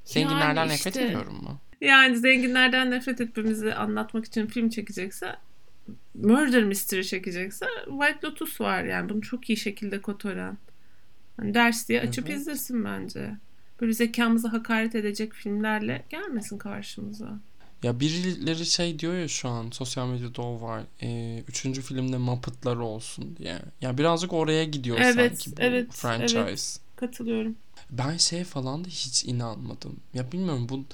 Zenginlerden 0.04 0.56
Yani 0.56 0.72
nefret 0.72 0.96
işte- 0.96 1.06
ediyorum 1.06 1.34
mu? 1.34 1.58
Yani 1.80 2.18
zenginlerden 2.18 2.90
nefret 2.90 3.20
etmemizi 3.20 3.74
anlatmak 3.74 4.24
için 4.24 4.46
film 4.46 4.68
çekecekse 4.68 5.36
Murder 6.14 6.64
Mystery 6.64 7.02
çekecekse 7.02 7.66
White 7.84 8.26
Lotus 8.26 8.60
var 8.60 8.84
yani 8.84 9.08
bunu 9.08 9.20
çok 9.22 9.50
iyi 9.50 9.56
şekilde 9.56 10.02
kotaran. 10.02 10.58
Hani 11.36 11.54
ders 11.54 11.88
diye 11.88 12.00
açıp 12.00 12.28
Evet. 12.30 12.38
izlesin 12.40 12.84
bence. 12.84 13.30
Böyle 13.80 13.92
zekamızı 13.92 14.48
hakaret 14.48 14.94
edecek 14.94 15.32
filmlerle 15.34 16.04
gelmesin 16.10 16.58
karşımıza. 16.58 17.38
Ya 17.82 18.00
birileri 18.00 18.66
şey 18.66 18.98
diyor 18.98 19.14
ya 19.14 19.28
şu 19.28 19.48
an 19.48 19.70
sosyal 19.70 20.06
medyada 20.08 20.42
o 20.42 20.60
var. 20.60 20.82
E, 21.02 21.38
üçüncü 21.48 21.82
filmde 21.82 22.18
Muppet'lar 22.18 22.76
olsun 22.76 23.36
diye. 23.36 23.58
Ya 23.80 23.98
birazcık 23.98 24.32
oraya 24.32 24.64
gidiyor 24.64 24.98
Evet, 25.00 25.42
sanki 25.42 25.56
bu 25.56 25.62
evet, 25.62 25.92
franchise. 25.92 26.38
evet. 26.38 26.78
Katılıyorum. 27.00 27.56
Ben 27.90 28.16
şeye 28.16 28.44
falan 28.44 28.84
da 28.84 28.88
hiç 28.88 29.24
inanmadım. 29.24 29.96
Ya 30.14 30.32
bilmiyorum 30.32 30.66
bu 30.68 30.84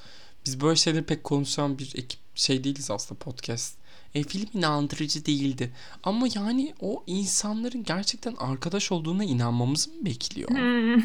biz 0.47 0.61
böyle 0.61 0.77
şeyleri 0.77 1.05
pek 1.05 1.25
konuşan 1.25 1.79
bir 1.79 1.93
ekip 1.97 2.21
şey 2.35 2.65
değiliz 2.65 2.91
aslında 2.91 3.19
podcast. 3.19 3.79
E, 4.15 4.23
film 4.23 4.47
inandırıcı 4.55 5.27
değildi. 5.27 5.73
Ama 6.03 6.27
yani 6.35 6.75
o 6.81 7.05
insanların 7.07 7.85
gerçekten 7.85 8.35
arkadaş 8.35 8.93
olduğuna 8.93 9.25
inanmamızı 9.25 9.91
mı 9.91 10.05
bekliyor? 10.05 10.51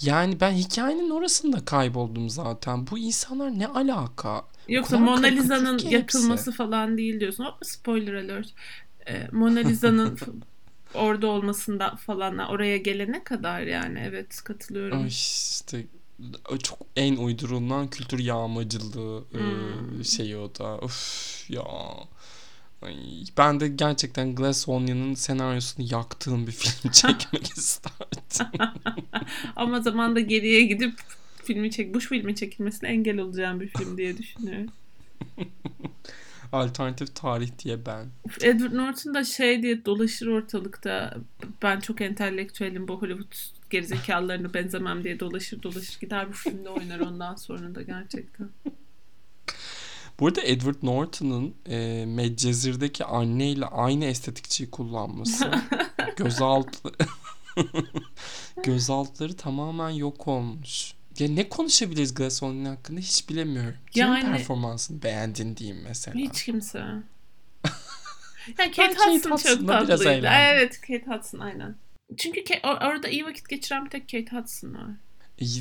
Yani 0.00 0.40
ben 0.40 0.52
hikayenin 0.52 1.10
orasında 1.10 1.64
kayboldum 1.64 2.30
zaten. 2.30 2.86
Bu 2.90 2.98
insanlar 2.98 3.58
ne 3.58 3.66
alaka? 3.66 4.44
Yoksa 4.68 4.98
Mona 4.98 5.26
Lisa'nın 5.26 5.78
yakılması 5.78 6.50
hepsi. 6.50 6.52
falan 6.52 6.98
değil 6.98 7.20
diyorsun. 7.20 7.44
Hop 7.44 7.54
spoiler 7.62 8.14
alert. 8.14 8.54
Ee, 9.08 9.28
Mona 9.32 9.58
Lisa'nın 9.58 10.18
orada 10.94 11.26
olmasında 11.26 11.96
falan 11.96 12.38
oraya 12.38 12.76
gelene 12.76 13.24
kadar 13.24 13.60
yani 13.60 13.98
evet 14.08 14.42
katılıyorum. 14.44 14.98
Ay 15.00 15.08
işte 15.08 15.86
çok 16.62 16.78
en 16.96 17.16
uydurulan 17.16 17.90
kültür 17.90 18.18
yağmacılığı 18.18 19.24
e, 19.34 19.38
Hmm. 19.38 20.04
şeyi 20.04 20.36
o 20.36 20.54
da. 20.54 20.78
Of 20.78 21.50
ya. 21.50 21.62
Ay, 22.82 22.96
ben 23.38 23.60
de 23.60 23.68
gerçekten 23.68 24.34
Glass 24.34 24.68
Onion'ın 24.68 25.14
senaryosunu 25.14 25.86
yaktığım 25.90 26.46
bir 26.46 26.52
film 26.52 26.92
çekmek 26.92 27.50
isterdim. 27.58 28.60
Ama 29.56 29.80
zamanda 29.80 30.20
geriye 30.20 30.62
gidip 30.64 31.00
filmi 31.44 31.70
çek 31.70 31.94
bu 31.94 32.00
filmin 32.00 32.34
çekilmesine 32.34 32.88
engel 32.88 33.18
olacağım 33.18 33.60
bir 33.60 33.68
film 33.68 33.96
diye 33.98 34.18
düşünüyorum. 34.18 34.72
Alternatif 36.54 37.14
tarih 37.14 37.50
diye 37.58 37.86
ben. 37.86 38.06
Edward 38.40 38.74
Norton 38.74 39.14
da 39.14 39.24
şey 39.24 39.62
diye 39.62 39.84
dolaşır 39.84 40.26
ortalıkta. 40.26 41.14
Ben 41.62 41.80
çok 41.80 42.00
entelektüelim 42.00 42.88
bu 42.88 43.02
Hollywood 43.02 43.34
gerizekalılarına 43.70 44.54
benzemem 44.54 45.04
diye 45.04 45.20
dolaşır 45.20 45.62
dolaşır 45.62 46.00
gider 46.00 46.28
bu 46.28 46.32
filmde 46.32 46.68
oynar 46.68 47.00
ondan 47.00 47.34
sonra 47.34 47.74
da 47.74 47.82
gerçekten. 47.82 48.48
Bu 50.20 50.26
arada 50.26 50.42
Edward 50.42 50.76
Norton'ın 50.82 51.54
e, 51.66 52.04
Medcezir'deki 52.06 53.04
anneyle 53.04 53.66
aynı 53.66 54.04
estetikçiyi 54.04 54.70
kullanması 54.70 55.50
gözaltı 56.16 56.92
gözaltları 58.64 59.36
tamamen 59.36 59.90
yok 59.90 60.28
olmuş. 60.28 60.94
Ya 61.18 61.28
ne 61.28 61.48
konuşabiliriz 61.48 62.14
Glass 62.14 62.42
Onion 62.42 62.64
hakkında 62.64 63.00
hiç 63.00 63.28
bilemiyorum. 63.28 63.74
Kimin 63.90 64.06
Yani- 64.06 64.22
performansını 64.22 65.02
beğendin 65.02 65.56
diyeyim 65.56 65.82
mesela. 65.88 66.16
Hiç 66.18 66.44
kimse. 66.44 66.78
Yani 68.58 68.70
Kate 68.72 68.88
Ben 68.88 68.94
Kate 68.94 69.10
Hudson 69.30 69.56
çok 69.56 69.68
tatlıydı. 69.68 70.28
Evet 70.32 70.80
Kate 70.80 71.04
Hudson 71.06 71.38
aynen. 71.38 71.76
Çünkü 72.16 72.40
Ka- 72.40 72.60
or- 72.60 72.88
orada 72.88 73.08
iyi 73.08 73.24
vakit 73.24 73.48
geçiren 73.48 73.84
bir 73.84 73.90
tek 73.90 74.08
Kate 74.08 74.36
Hudson 74.36 74.74
var. 74.74 74.90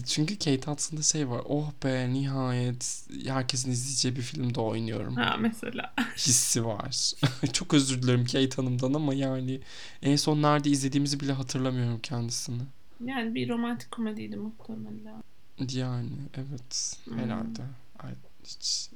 Çünkü 0.06 0.38
Kate 0.38 0.72
Hudson'da 0.72 1.02
şey 1.02 1.30
var. 1.30 1.42
Oh 1.46 1.72
be 1.84 2.14
nihayet 2.14 3.06
herkesin 3.28 3.72
izleyeceği 3.72 4.16
bir 4.16 4.22
filmde 4.22 4.60
oynuyorum. 4.60 5.16
Ha 5.16 5.38
mesela. 5.40 5.94
Hissi 6.18 6.66
var. 6.66 7.12
Çok 7.54 7.74
özür 7.74 8.02
dilerim 8.02 8.26
Kate 8.26 8.56
Hanım'dan 8.56 8.94
ama 8.94 9.14
yani 9.14 9.62
en 10.02 10.16
son 10.16 10.42
nerede 10.42 10.70
izlediğimizi 10.70 11.20
bile 11.20 11.32
hatırlamıyorum 11.32 12.00
kendisini. 12.00 12.64
Yani 13.06 13.36
bir 13.36 13.50
romantik 13.50 13.92
komediydi 13.92 14.36
muhtemelen. 14.38 15.24
Yani 15.60 16.10
evet 16.38 16.98
Hmm. 17.06 17.20
herhalde. 17.20 17.62
Ay, 18.00 18.12
hiç... 18.46 18.90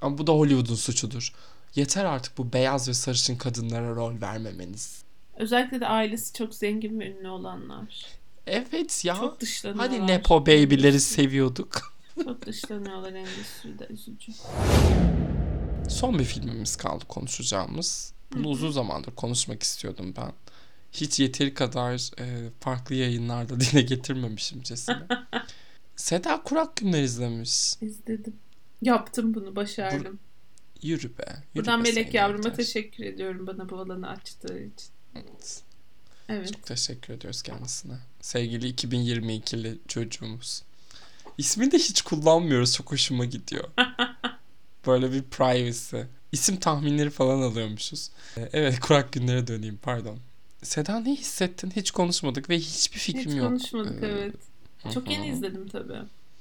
Ama 0.00 0.18
bu 0.18 0.26
da 0.26 0.32
Hollywood'un 0.32 0.74
suçudur. 0.74 1.32
Yeter 1.74 2.04
artık 2.04 2.38
bu 2.38 2.52
beyaz 2.52 2.88
ve 2.88 2.94
sarışın 2.94 3.36
kadınlara 3.36 3.94
rol 3.96 4.20
vermemeniz. 4.20 5.02
Özellikle 5.36 5.80
de 5.80 5.86
ailesi 5.86 6.32
çok 6.32 6.54
zengin 6.54 7.00
ve 7.00 7.10
ünlü 7.10 7.28
olanlar. 7.28 8.06
Evet 8.46 9.04
ya. 9.04 9.14
Çok 9.14 9.40
dışlanıyorlar. 9.40 9.88
Hadi 9.98 10.06
Nepo 10.06 10.46
Baby'leri 10.46 11.00
seviyorduk. 11.00 11.92
Çok 12.24 12.46
dışlanıyorlar 12.46 13.12
endüstride 13.12 13.86
üzücü. 13.90 14.32
Son 15.88 16.18
bir 16.18 16.24
filmimiz 16.24 16.76
kaldı 16.76 17.04
konuşacağımız. 17.08 18.12
Bunu 18.34 18.48
uzun 18.48 18.70
zamandır 18.70 19.10
konuşmak 19.14 19.62
istiyordum 19.62 20.14
ben. 20.16 20.32
Hiç 20.92 21.20
yeteri 21.20 21.54
kadar 21.54 22.20
e, 22.20 22.50
farklı 22.60 22.94
yayınlarda 22.94 23.60
dile 23.60 23.82
getirmemişimcesine. 23.82 24.98
Seda 25.96 26.42
Kurak 26.42 26.76
Günler 26.76 27.02
izlemiş. 27.02 27.72
İzledim. 27.80 28.34
Yaptım 28.82 29.34
bunu 29.34 29.56
başardım. 29.56 30.18
Yürü 30.82 31.18
be. 31.18 31.24
Yürü 31.54 31.64
Buradan 31.66 31.84
be 31.84 31.88
Melek 31.90 32.14
yavruma 32.14 32.42
Taş. 32.42 32.56
teşekkür 32.56 33.04
ediyorum 33.04 33.46
bana 33.46 33.68
bu 33.70 33.78
alanı 33.78 34.08
açtığı 34.08 34.58
için. 34.58 34.88
Evet. 35.14 35.62
Evet. 36.28 36.52
Çok 36.54 36.66
teşekkür 36.66 37.14
ediyoruz 37.14 37.42
kendisine. 37.42 37.94
Sevgili 38.20 38.70
2022'li 38.74 39.78
çocuğumuz. 39.88 40.62
İsmini 41.38 41.72
de 41.72 41.78
hiç 41.78 42.02
kullanmıyoruz. 42.02 42.74
Çok 42.76 42.92
hoşuma 42.92 43.24
gidiyor. 43.24 43.64
Böyle 44.86 45.12
bir 45.12 45.22
privacy. 45.22 45.96
İsim 46.32 46.56
tahminleri 46.56 47.10
falan 47.10 47.42
alıyormuşuz. 47.42 48.10
Ee, 48.36 48.48
Evet 48.52 48.80
kurak 48.80 49.12
günlere 49.12 49.46
döneyim 49.46 49.78
pardon. 49.82 50.18
Seda 50.62 51.00
ne 51.00 51.10
hissettin? 51.16 51.70
Hiç 51.76 51.90
konuşmadık 51.90 52.50
ve 52.50 52.58
hiçbir 52.58 52.98
fikrim 52.98 53.30
Hiç 53.30 53.36
yok. 53.38 53.46
konuşmadık 53.48 54.02
Ee, 54.02 54.06
evet. 54.06 54.34
Çok 54.94 55.10
yeni 55.10 55.28
izledim 55.28 55.68
tabii. 55.68 55.98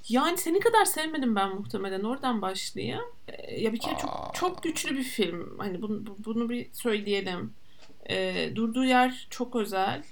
Yani 0.09 0.37
seni 0.37 0.59
kadar 0.59 0.85
sevmedim 0.85 1.35
ben 1.35 1.55
muhtemelen. 1.55 2.03
Oradan 2.03 2.41
başlayayım. 2.41 3.01
Ee, 3.27 3.61
ya 3.61 3.73
bir 3.73 3.79
kere 3.79 3.93
Aa. 3.95 3.97
çok 3.99 4.31
çok 4.35 4.63
güçlü 4.63 4.97
bir 4.97 5.03
film. 5.03 5.55
Hani 5.59 5.81
bunu, 5.81 6.05
bu- 6.07 6.17
bunu 6.25 6.49
bir 6.49 6.67
söyleyelim. 6.73 7.53
Ee, 8.09 8.51
durduğu 8.55 8.83
yer 8.85 9.27
çok 9.29 9.55
özel. 9.55 10.03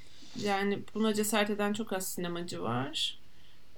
Yani 0.44 0.80
buna 0.96 1.14
cesaret 1.14 1.50
eden 1.50 1.74
çok 1.74 1.94
az 1.94 2.08
sinemacı 2.14 2.62
var. 2.62 3.20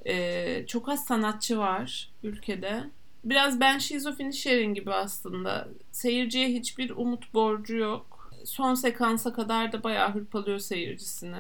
Ee, 0.07 0.63
çok 0.67 0.89
az 0.89 1.05
sanatçı 1.05 1.57
var 1.57 2.09
ülkede. 2.23 2.83
Biraz 3.23 3.59
Banshees 3.59 4.05
of 4.05 4.19
Inisherin 4.19 4.73
gibi 4.73 4.93
aslında. 4.93 5.67
Seyirciye 5.91 6.47
hiçbir 6.47 6.89
umut 6.89 7.33
borcu 7.33 7.75
yok. 7.75 8.31
Son 8.45 8.73
sekansa 8.73 9.33
kadar 9.33 9.71
da 9.71 9.83
bayağı 9.83 10.13
hırpalıyor 10.13 10.59
seyircisini. 10.59 11.39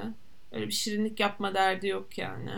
Öyle 0.51 0.67
bir 0.67 0.71
şirinlik 0.73 1.19
yapma 1.19 1.53
derdi 1.53 1.87
yok 1.87 2.17
yani. 2.17 2.51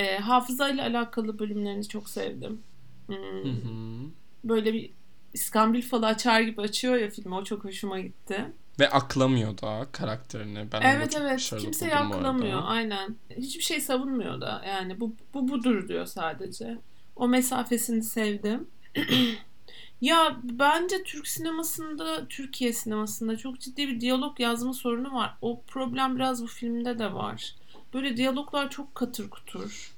Ee, 0.00 0.18
hafızayla 0.18 0.86
alakalı 0.86 1.38
bölümlerini 1.38 1.88
çok 1.88 2.08
sevdim. 2.08 2.62
Hmm, 3.06 3.16
Hı 3.16 3.48
hı. 3.48 4.10
Böyle 4.44 4.72
bir 4.74 4.90
İskambil 5.34 5.82
falı 5.82 6.06
açar 6.06 6.40
gibi 6.40 6.60
açıyor 6.60 6.96
ya 6.96 7.10
filmi. 7.10 7.34
O 7.34 7.44
çok 7.44 7.64
hoşuma 7.64 8.00
gitti. 8.00 8.52
Ve 8.80 8.90
aklamıyor 8.90 9.58
da 9.58 9.86
karakterini. 9.92 10.72
Ben 10.72 10.80
evet 10.82 11.16
evet. 11.20 11.52
Kimseyi 11.58 11.94
aklamıyor. 11.94 12.58
arada. 12.58 12.66
Aynen. 12.66 13.16
Hiçbir 13.36 13.62
şey 13.62 13.80
savunmuyor 13.80 14.40
da. 14.40 14.62
Yani 14.66 15.00
bu, 15.00 15.14
bu 15.34 15.48
budur 15.48 15.88
diyor 15.88 16.06
sadece. 16.06 16.78
O 17.16 17.28
mesafesini 17.28 18.02
sevdim. 18.02 18.68
ya 20.00 20.36
bence 20.42 21.02
Türk 21.02 21.28
sinemasında, 21.28 22.28
Türkiye 22.28 22.72
sinemasında 22.72 23.36
çok 23.36 23.60
ciddi 23.60 23.88
bir 23.88 24.00
diyalog 24.00 24.40
yazma 24.40 24.72
sorunu 24.72 25.14
var. 25.14 25.36
O 25.42 25.62
problem 25.62 26.16
biraz 26.16 26.42
bu 26.42 26.46
filmde 26.46 26.98
de 26.98 27.12
var. 27.14 27.54
Böyle 27.94 28.16
diyaloglar 28.16 28.70
çok 28.70 28.94
katır 28.94 29.30
kutur. 29.30 29.94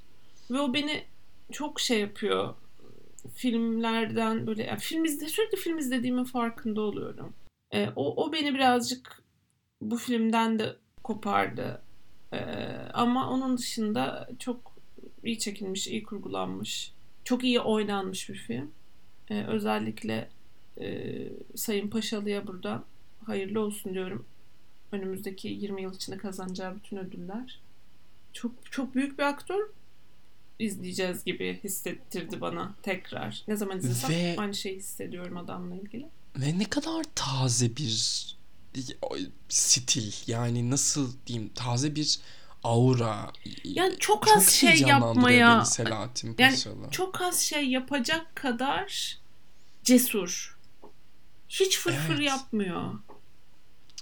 Ve 0.50 0.61
o 0.61 0.74
beni 0.74 1.05
çok 1.52 1.81
şey 1.81 2.00
yapıyor. 2.00 2.55
Filmlerden 3.35 4.46
böyle 4.46 4.62
yani 4.62 4.81
film 4.81 5.05
izle, 5.05 5.28
sürekli 5.28 5.57
film 5.57 5.78
izlediğimin 5.78 6.24
farkında 6.24 6.81
oluyorum. 6.81 7.35
Ee, 7.70 7.88
o, 7.96 8.24
o 8.24 8.33
beni 8.33 8.55
birazcık 8.55 9.22
bu 9.81 9.96
filmden 9.96 10.59
de 10.59 10.76
kopardı. 11.02 11.83
Ee, 12.33 12.38
ama 12.94 13.31
onun 13.31 13.59
dışında 13.59 14.28
çok 14.38 14.72
iyi 15.24 15.38
çekilmiş, 15.38 15.88
iyi 15.88 16.02
kurgulanmış, 16.02 16.92
çok 17.24 17.44
iyi 17.44 17.61
oynanmış 17.61 18.28
bir 18.28 18.35
film. 18.35 18.70
Ee, 19.31 19.44
özellikle 19.44 20.31
e, 20.81 21.18
Sayın 21.55 21.90
Paşalı'ya 21.90 22.46
buradan 22.46 22.85
hayırlı 23.26 23.61
olsun 23.61 23.94
diyorum. 23.94 24.26
Önümüzdeki 24.92 25.48
20 25.48 25.83
yıl 25.83 25.94
içinde 25.94 26.16
kazanacağı 26.16 26.76
bütün 26.76 26.96
ödüller. 26.96 27.62
Çok 28.33 28.73
çok 28.73 28.95
büyük 28.95 29.18
bir 29.18 29.23
aktör 29.23 29.61
izleyeceğiz 30.59 31.25
gibi 31.25 31.61
hissettirdi 31.64 32.40
bana 32.40 32.75
tekrar. 32.83 33.42
Ne 33.49 33.57
zaman 33.57 33.79
izlesem 33.79 34.11
Ve- 34.11 34.37
aynı 34.38 34.55
şeyi 34.55 34.77
hissediyorum 34.77 35.37
adamla 35.37 35.75
ilgili. 35.77 36.07
Ve 36.37 36.59
ne 36.59 36.64
kadar 36.64 37.05
taze 37.14 37.77
bir 37.77 38.27
stil 39.49 40.12
yani 40.27 40.71
nasıl 40.71 41.12
diyeyim 41.27 41.51
taze 41.55 41.95
bir 41.97 42.18
aura. 42.64 43.33
Yani 43.64 43.97
çok 43.99 44.29
az 44.37 44.49
şey 44.51 44.71
heyecanlandırıyor 44.71 45.31
yapmaya- 45.31 45.59
beni 45.59 45.66
Selahattin 45.66 46.37
Yani 46.38 46.57
çok 46.90 47.21
az 47.23 47.40
şey 47.40 47.68
yapacak 47.71 48.37
kadar 48.37 49.18
cesur. 49.85 50.59
Hiç 51.49 51.79
fırfır 51.79 52.14
Evet. 52.14 52.29
yapmıyor. 52.29 52.95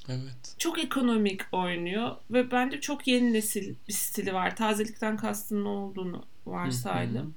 Evet. 0.08 0.54
Çok 0.58 0.78
ekonomik 0.84 1.42
oynuyor 1.52 2.16
ve 2.30 2.50
bence 2.50 2.80
çok 2.80 3.06
yeni 3.06 3.32
nesil 3.32 3.74
bir 3.88 3.92
stili 3.92 4.34
var. 4.34 4.56
Tazelikten 4.56 5.16
kastın 5.16 5.64
ne 5.64 5.68
olduğunu 5.68 6.24
varsaydım. 6.46 7.34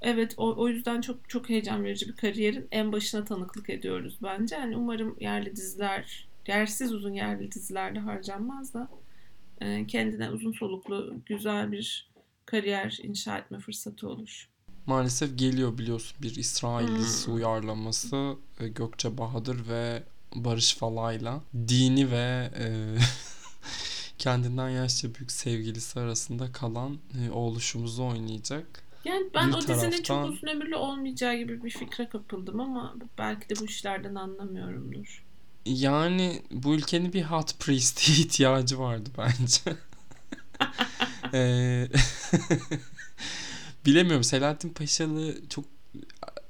Evet 0.00 0.34
o, 0.36 0.54
o 0.62 0.68
yüzden 0.68 1.00
çok 1.00 1.28
çok 1.28 1.48
heyecan 1.48 1.84
verici 1.84 2.08
bir 2.08 2.16
kariyerin 2.16 2.68
en 2.70 2.92
başına 2.92 3.24
tanıklık 3.24 3.70
ediyoruz 3.70 4.18
bence. 4.22 4.56
Yani 4.56 4.76
umarım 4.76 5.16
yerli 5.20 5.56
diziler, 5.56 6.28
yersiz 6.48 6.92
uzun 6.92 7.12
yerli 7.12 7.52
dizilerde 7.52 7.98
harcanmaz 7.98 8.74
da 8.74 8.88
e, 9.60 9.86
kendine 9.86 10.30
uzun 10.30 10.52
soluklu 10.52 11.16
güzel 11.26 11.72
bir 11.72 12.10
kariyer 12.46 12.98
inşa 13.02 13.38
etme 13.38 13.58
fırsatı 13.58 14.08
olur. 14.08 14.48
Maalesef 14.86 15.38
geliyor 15.38 15.78
biliyorsun 15.78 16.16
bir 16.22 16.36
İsrail 16.36 16.88
Hmm. 16.88 16.96
dizisi 16.96 17.30
uyarlaması 17.30 18.36
e, 18.60 18.68
Gökçe 18.68 19.18
Bahadır 19.18 19.68
ve 19.68 20.02
Barış 20.34 20.74
Falay'la 20.74 21.40
dini 21.68 22.10
ve 22.10 22.50
e, 22.58 22.66
kendinden 24.18 24.68
yaşça 24.68 25.14
büyük 25.14 25.32
sevgilisi 25.32 26.00
arasında 26.00 26.52
kalan 26.52 26.98
e, 27.26 27.30
oğluşumuzu 27.30 28.04
oynayacak. 28.04 28.66
Yani 29.04 29.26
ben 29.34 29.48
Bir 29.48 29.54
o 29.54 29.60
dizinin 29.60 29.76
taraftan- 29.90 30.02
çok 30.02 30.28
uzun 30.32 30.46
ömürlü 30.46 30.76
olmayacağı 30.76 31.36
gibi 31.36 31.64
bir 31.64 31.70
fikre 31.70 32.08
kapıldım 32.08 32.60
ama 32.60 32.94
belki 33.18 33.48
de 33.48 33.54
bu 33.60 33.64
işlerden 33.64 34.14
anlamıyorumdur. 34.14 35.24
Yani 35.66 36.42
bu 36.50 36.74
ülkenin 36.74 37.12
bir 37.12 37.22
hot 37.22 37.58
priest'e 37.60 38.12
ihtiyacı 38.22 38.78
vardı 38.78 39.10
bence. 39.18 39.76
Eee, 41.32 41.88
Bilemiyorum 43.86 44.24
Selahattin 44.24 44.68
Paşalı 44.68 45.48
çok 45.48 45.64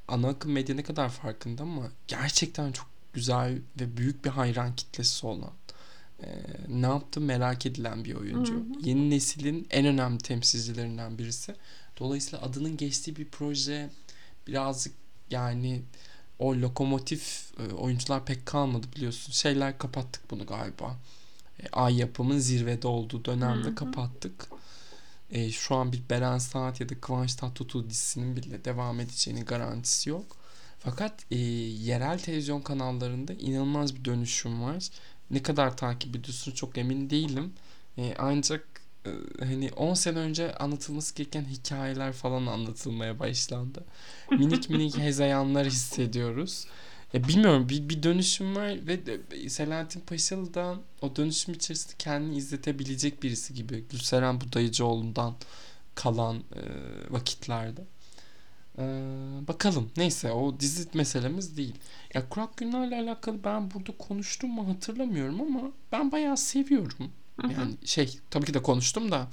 ana 0.09 0.29
akım 0.29 0.53
medya 0.53 0.75
ne 0.75 0.83
kadar 0.83 1.09
farkında 1.09 1.63
ama 1.63 1.89
gerçekten 2.09 2.73
çok 2.73 2.87
güzel 3.13 3.59
ve 3.81 3.97
büyük 3.97 4.25
bir 4.25 4.31
hayran 4.31 4.77
kitlesi 4.77 5.27
olan 5.27 5.53
eee, 6.23 6.43
ne 6.69 6.87
yaptı 6.87 7.21
merak 7.21 7.67
edilen 7.67 8.05
bir 8.05 8.15
oyuncu. 8.15 8.55
Hı 8.55 8.59
hı. 8.59 8.65
Yeni 8.83 9.11
neslin 9.11 9.67
en 9.71 9.87
önemli 9.87 10.19
temsilcilerinden 10.19 11.19
birisi. 11.19 11.55
Dolayısıyla 11.99 12.45
adının 12.45 12.77
geçtiği 12.77 13.17
bir 13.17 13.29
proje 13.29 13.91
birazcık 14.47 14.95
yani 15.31 15.83
o 16.39 16.55
lokomotif 16.55 17.53
e, 17.61 17.73
oyuncular 17.75 18.25
pek 18.25 18.47
kalmadı 18.47 18.87
biliyorsun. 18.97 19.33
Şeyler 19.33 19.79
kapattık 19.79 20.31
bunu 20.31 20.47
galiba. 20.47 20.97
E, 21.63 21.69
Ay 21.73 21.97
yapımın 21.97 22.39
zirvede 22.39 22.87
olduğu 22.87 23.25
dönemde 23.25 23.67
Hı 23.69 23.71
hı. 23.71 23.75
kapattık. 23.75 24.47
E, 25.31 25.51
şu 25.51 25.75
an 25.75 25.93
bir 25.93 26.03
Beren 26.11 26.39
Saat 26.39 26.81
ya 26.81 26.89
da 26.89 27.01
Kıvanç 27.01 27.35
Tatlıtuğ 27.35 27.91
dizisinin 27.91 28.37
bile 28.37 28.65
devam 28.65 29.01
edeceğinin 29.01 29.45
garantisi 29.45 30.11
yok. 30.11 30.37
Fakat 30.85 31.13
e, 31.31 31.37
yerel 31.39 32.19
televizyon 32.19 32.61
kanallarında 32.61 33.33
inanılmaz 33.33 33.97
bir 33.97 34.05
dönüşüm 34.05 34.63
var. 34.63 34.89
Ne 35.31 35.43
kadar 35.43 35.77
takip 35.77 36.17
ediyorsun 36.17 36.53
çok 36.53 36.79
emin 36.79 37.11
değilim. 37.11 37.53
E, 37.99 38.15
ancak 38.19 38.65
e, 39.07 39.11
hani 39.45 39.71
10 39.77 39.95
sene 39.95 40.19
önce 40.19 40.55
anlatılması 40.55 41.15
gereken 41.15 41.45
hikayeler 41.45 42.13
falan 42.13 42.47
anlatılmaya 42.47 43.19
başlandı. 43.19 43.85
Minik 44.31 44.71
minik 44.71 44.99
hezeyanlar 44.99 45.67
hissediyoruz. 45.67 46.67
Ya 47.13 47.29
bilmiyorum 47.29 47.69
bir, 47.69 47.89
bir 47.89 48.03
dönüşüm 48.03 48.57
var 48.57 48.79
ve 48.87 49.01
Selahattin 49.49 50.01
Paşalı 50.01 50.55
da 50.55 50.77
o 51.03 51.17
dönüşüm 51.17 51.55
içerisinde 51.55 51.95
kendini 51.99 52.37
izletebilecek 52.37 53.23
birisi 53.23 53.55
gibi. 53.55 53.85
Gülseren 53.91 54.41
Budayıcıoğlu'ndan 54.41 55.35
kalan 55.95 56.37
e, 56.37 56.63
vakitlerde. 57.11 57.85
E, 58.79 58.85
bakalım. 59.49 59.91
Neyse 59.97 60.33
o 60.33 60.61
dizi 60.61 60.89
meselemiz 60.95 61.57
değil. 61.57 61.75
Ya 62.15 62.29
Kurak 62.29 62.57
Günler'le 62.57 62.93
alakalı 62.93 63.45
ben 63.45 63.71
burada 63.71 63.93
konuştum 63.99 64.51
mu 64.51 64.69
hatırlamıyorum 64.69 65.41
ama 65.41 65.71
ben 65.93 66.13
bayağı 66.13 66.37
seviyorum. 66.37 67.11
Hı 67.41 67.47
hı. 67.47 67.53
Yani 67.53 67.75
şey 67.85 68.19
tabii 68.31 68.47
ki 68.47 68.55
de 68.55 68.63
konuştum 68.63 69.13
da 69.13 69.29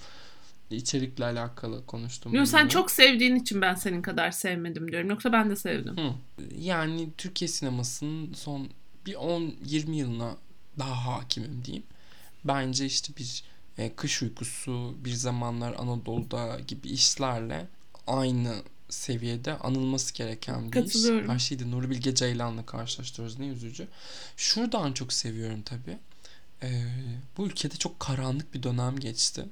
içerikle 0.70 1.26
alakalı 1.26 1.86
konuştum. 1.86 2.34
Yo, 2.34 2.46
sen 2.46 2.68
çok 2.68 2.92
sevdiğin 2.92 3.36
için 3.36 3.62
ben 3.62 3.76
senin 3.76 4.02
kadar 4.02 4.32
sevmedim 4.32 4.92
diyorum. 4.92 5.10
Yoksa 5.10 5.32
ben 5.32 5.50
de 5.50 5.56
sevdim. 5.56 5.98
Hı. 5.98 6.14
Yani 6.60 7.10
Türkiye 7.18 7.48
sinemasının 7.48 8.34
son 8.34 8.70
bir 9.06 9.14
10-20 9.14 9.92
yılına 9.92 10.36
daha 10.80 11.16
hakimim 11.16 11.66
diyeyim. 11.66 11.86
Bence 12.44 12.86
işte 12.86 13.14
bir 13.18 13.44
e, 13.78 13.96
Kış 13.96 14.22
Uykusu, 14.24 14.96
Bir 15.06 15.14
Zamanlar 15.14 15.74
Anadolu'da 15.74 16.60
gibi 16.68 16.88
işlerle 16.88 17.68
aynı 18.08 18.56
seviyede 18.90 19.58
anılması 19.58 20.14
gereken 20.14 20.72
bir 20.72 20.84
iş. 20.84 21.30
Her 21.30 21.40
şeyde 21.40 21.72
Nuri 21.72 21.90
Bilge 21.90 22.16
Ceylan'la 22.16 22.66
karşılaştırıyoruz. 22.66 23.40
Ne 23.40 23.48
üzücü. 23.48 23.88
Şuradan 24.38 24.94
çok 24.94 25.14
seviyorum 25.14 25.62
tabii. 25.62 25.98
Ee, 26.64 26.84
bu 27.38 27.48
ülkede 27.48 27.76
çok 27.76 28.00
karanlık 28.00 28.54
bir 28.54 28.64
dönem 28.64 29.00
geçti. 29.00 29.46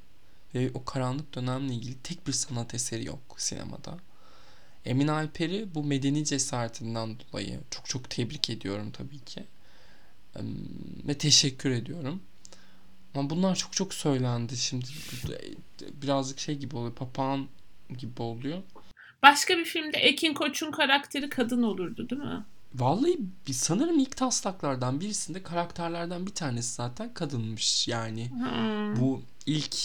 Ve 0.55 0.71
o 0.73 0.85
karanlık 0.85 1.35
dönemle 1.35 1.73
ilgili 1.73 1.95
tek 2.03 2.27
bir 2.27 2.33
sanat 2.33 2.73
eseri 2.73 3.05
yok 3.05 3.19
sinemada. 3.37 3.97
Emin 4.85 5.07
Alper'i 5.07 5.75
bu 5.75 5.83
medeni 5.83 6.25
cesaretinden 6.25 7.17
dolayı 7.19 7.59
çok 7.71 7.85
çok 7.85 8.09
tebrik 8.09 8.49
ediyorum 8.49 8.91
tabii 8.91 9.19
ki. 9.19 9.43
Ve 11.07 11.17
teşekkür 11.17 11.71
ediyorum. 11.71 12.21
Ama 13.15 13.29
bunlar 13.29 13.55
çok 13.55 13.73
çok 13.73 13.93
söylendi. 13.93 14.57
Şimdi 14.57 14.85
birazcık 15.93 16.39
şey 16.39 16.55
gibi 16.57 16.75
oluyor. 16.75 16.95
Papağan 16.95 17.47
gibi 17.97 18.21
oluyor. 18.21 18.61
Başka 19.23 19.57
bir 19.57 19.65
filmde 19.65 19.97
Ekin 19.97 20.33
Koç'un 20.33 20.71
karakteri 20.71 21.29
kadın 21.29 21.63
olurdu 21.63 22.09
değil 22.09 22.21
mi? 22.21 22.45
Vallahi 22.75 23.17
bir- 23.47 23.53
sanırım 23.53 23.99
ilk 23.99 24.17
taslaklardan 24.17 24.99
birisinde 24.99 25.43
karakterlerden 25.43 26.25
bir 26.27 26.33
tanesi 26.33 26.73
zaten 26.75 27.13
kadınmış. 27.13 27.87
Yani 27.87 28.29
Hmm. 28.29 28.99
bu 29.01 29.21
ilk 29.45 29.75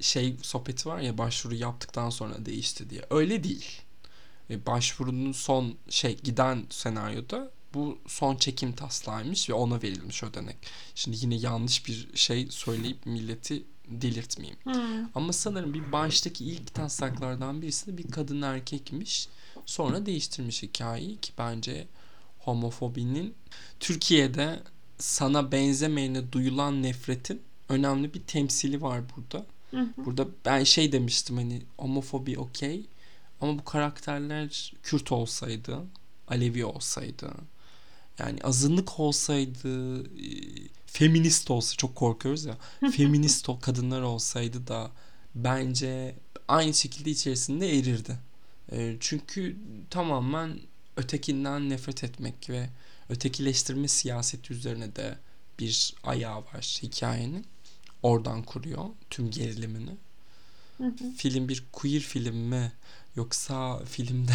şey 0.00 0.36
sohbeti 0.42 0.88
var 0.88 1.00
ya 1.00 1.18
başvuru 1.18 1.54
yaptıktan 1.54 2.10
sonra 2.10 2.46
değişti 2.46 2.90
diye. 2.90 3.02
Öyle 3.10 3.44
değil. 3.44 3.66
E, 4.50 4.66
Başvurunun 4.66 5.32
son 5.32 5.74
şey 5.90 6.18
giden 6.20 6.64
senaryoda 6.70 7.50
bu 7.74 7.98
son 8.06 8.36
çekim 8.36 8.72
taslağıymış 8.72 9.50
ve 9.50 9.54
ona 9.54 9.82
verilmiş 9.82 10.22
ödenek. 10.22 10.56
Şimdi 10.94 11.16
yine 11.20 11.34
yanlış 11.34 11.86
bir 11.86 12.08
şey 12.14 12.46
söyleyip 12.50 13.06
milleti 13.06 13.62
delirtmeyeyim. 13.88 14.58
Hmm. 14.64 15.08
Ama 15.14 15.32
sanırım 15.32 15.74
bir 15.74 15.92
baştaki 15.92 16.44
ilk 16.44 16.74
taslaklardan 16.74 17.62
birisinde 17.62 17.98
bir 17.98 18.10
kadın 18.10 18.42
erkekmiş. 18.42 19.28
Sonra 19.66 20.06
değiştirmiş 20.06 20.62
hikayeyi 20.62 21.16
ki 21.16 21.32
bence 21.38 21.86
homofobinin 22.38 23.34
Türkiye'de 23.80 24.60
sana 24.98 25.52
benzemeyene 25.52 26.32
duyulan 26.32 26.82
nefretin 26.82 27.42
önemli 27.68 28.14
bir 28.14 28.20
temsili 28.20 28.82
var 28.82 29.02
burada. 29.16 29.46
Hı 29.70 29.80
hı. 29.80 30.04
Burada 30.04 30.26
ben 30.44 30.64
şey 30.64 30.92
demiştim 30.92 31.36
hani 31.36 31.62
homofobi 31.78 32.38
okey 32.38 32.86
ama 33.40 33.58
bu 33.58 33.64
karakterler 33.64 34.72
Kürt 34.82 35.12
olsaydı, 35.12 35.78
Alevi 36.28 36.64
olsaydı, 36.64 37.30
yani 38.18 38.38
azınlık 38.42 39.00
olsaydı, 39.00 40.02
e, 40.02 40.30
feminist 40.94 41.50
olsa 41.50 41.76
çok 41.76 41.94
korkuyoruz 41.94 42.44
ya, 42.44 42.58
feminist 42.92 43.48
o 43.48 43.60
kadınlar 43.60 44.02
olsaydı 44.02 44.66
da 44.66 44.90
bence 45.34 46.14
aynı 46.48 46.74
şekilde 46.74 47.10
içerisinde 47.10 47.78
erirdi. 47.78 48.18
E, 48.72 48.96
çünkü 49.00 49.56
tamamen 49.90 50.60
ötekinden 50.96 51.70
nefret 51.70 52.04
etmek 52.04 52.50
ve 52.50 52.68
ötekileştirme 53.08 53.88
siyaseti 53.88 54.52
üzerine 54.52 54.96
de 54.96 55.18
bir 55.58 55.94
ayağı 56.04 56.38
var 56.38 56.80
hikayenin. 56.82 57.46
Oradan 58.02 58.42
kuruyor 58.42 58.84
tüm 59.10 59.30
gerilimini. 59.30 59.96
Hı 60.78 60.84
hı. 60.84 61.12
Film 61.16 61.48
bir 61.48 61.64
queer 61.72 62.00
film 62.00 62.36
mi 62.36 62.72
yoksa 63.16 63.84
filmde 63.84 64.32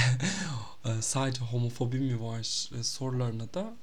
sadece 1.01 1.41
homofobi 1.41 1.99
mi 1.99 2.21
var 2.21 2.69
e, 2.79 2.83
sorularına 2.83 3.53
da 3.53 3.73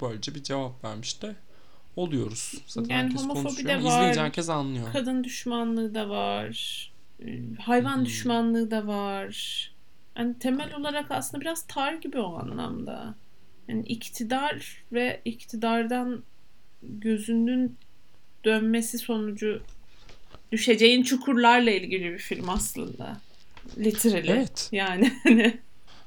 böylece 0.00 0.34
bir 0.34 0.42
cevap 0.42 0.84
vermiş 0.84 1.22
de 1.22 1.36
oluyoruz. 1.98 2.54
Zaten 2.66 2.94
Yani 2.94 3.02
herkes 3.04 3.22
homofobi 3.22 3.42
konuşuyor. 3.44 3.68
de 3.68 3.84
var. 3.84 3.90
İzleyince 3.98 4.20
herkes 4.20 4.48
anlıyor. 4.48 4.92
Kadın 4.92 5.24
düşmanlığı 5.24 5.94
da 5.94 6.08
var. 6.08 6.92
e, 7.26 7.40
Hayvan 7.60 7.98
hı. 8.00 8.04
düşmanlığı 8.06 8.70
da 8.70 8.86
var. 8.86 9.72
Yani 10.16 10.38
temel 10.38 10.74
olarak 10.74 11.10
aslında 11.10 11.40
biraz 11.40 11.62
tar 11.66 11.92
gibi 11.94 12.18
o 12.18 12.38
anlamda. 12.38 13.14
Yani 13.68 13.86
iktidar 13.86 14.82
ve 14.92 15.20
iktidardan 15.24 16.22
gözünün 16.82 17.76
dönmesi 18.44 18.98
sonucu 18.98 19.62
düşeceğin 20.52 21.02
çukurlarla 21.02 21.70
ilgili 21.70 22.04
bir 22.12 22.18
film 22.18 22.48
aslında. 22.48 23.20
Literally. 23.78 24.30
Evet. 24.30 24.68
Yani 24.72 25.12
hani 25.24 25.58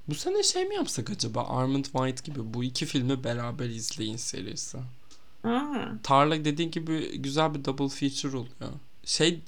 Bu 0.08 0.16
sene 0.16 0.44
şey 0.44 0.66
mi 0.66 0.76
yapsak 0.76 1.10
acaba? 1.10 1.48
Armand 1.48 1.86
White 1.86 2.32
gibi 2.32 2.54
bu 2.54 2.64
iki 2.64 2.86
filmi 2.86 3.24
beraber 3.24 3.66
izleyin 3.66 4.16
serisi. 4.18 4.78
Aa, 5.44 5.86
Tarla 6.04 6.46
dediğin 6.46 6.72
gibi 6.72 7.18
güzel 7.18 7.54
bir 7.56 7.66
double 7.66 7.90
feature 7.90 8.38
oluyor. 8.38 8.72
Şey 9.06 9.40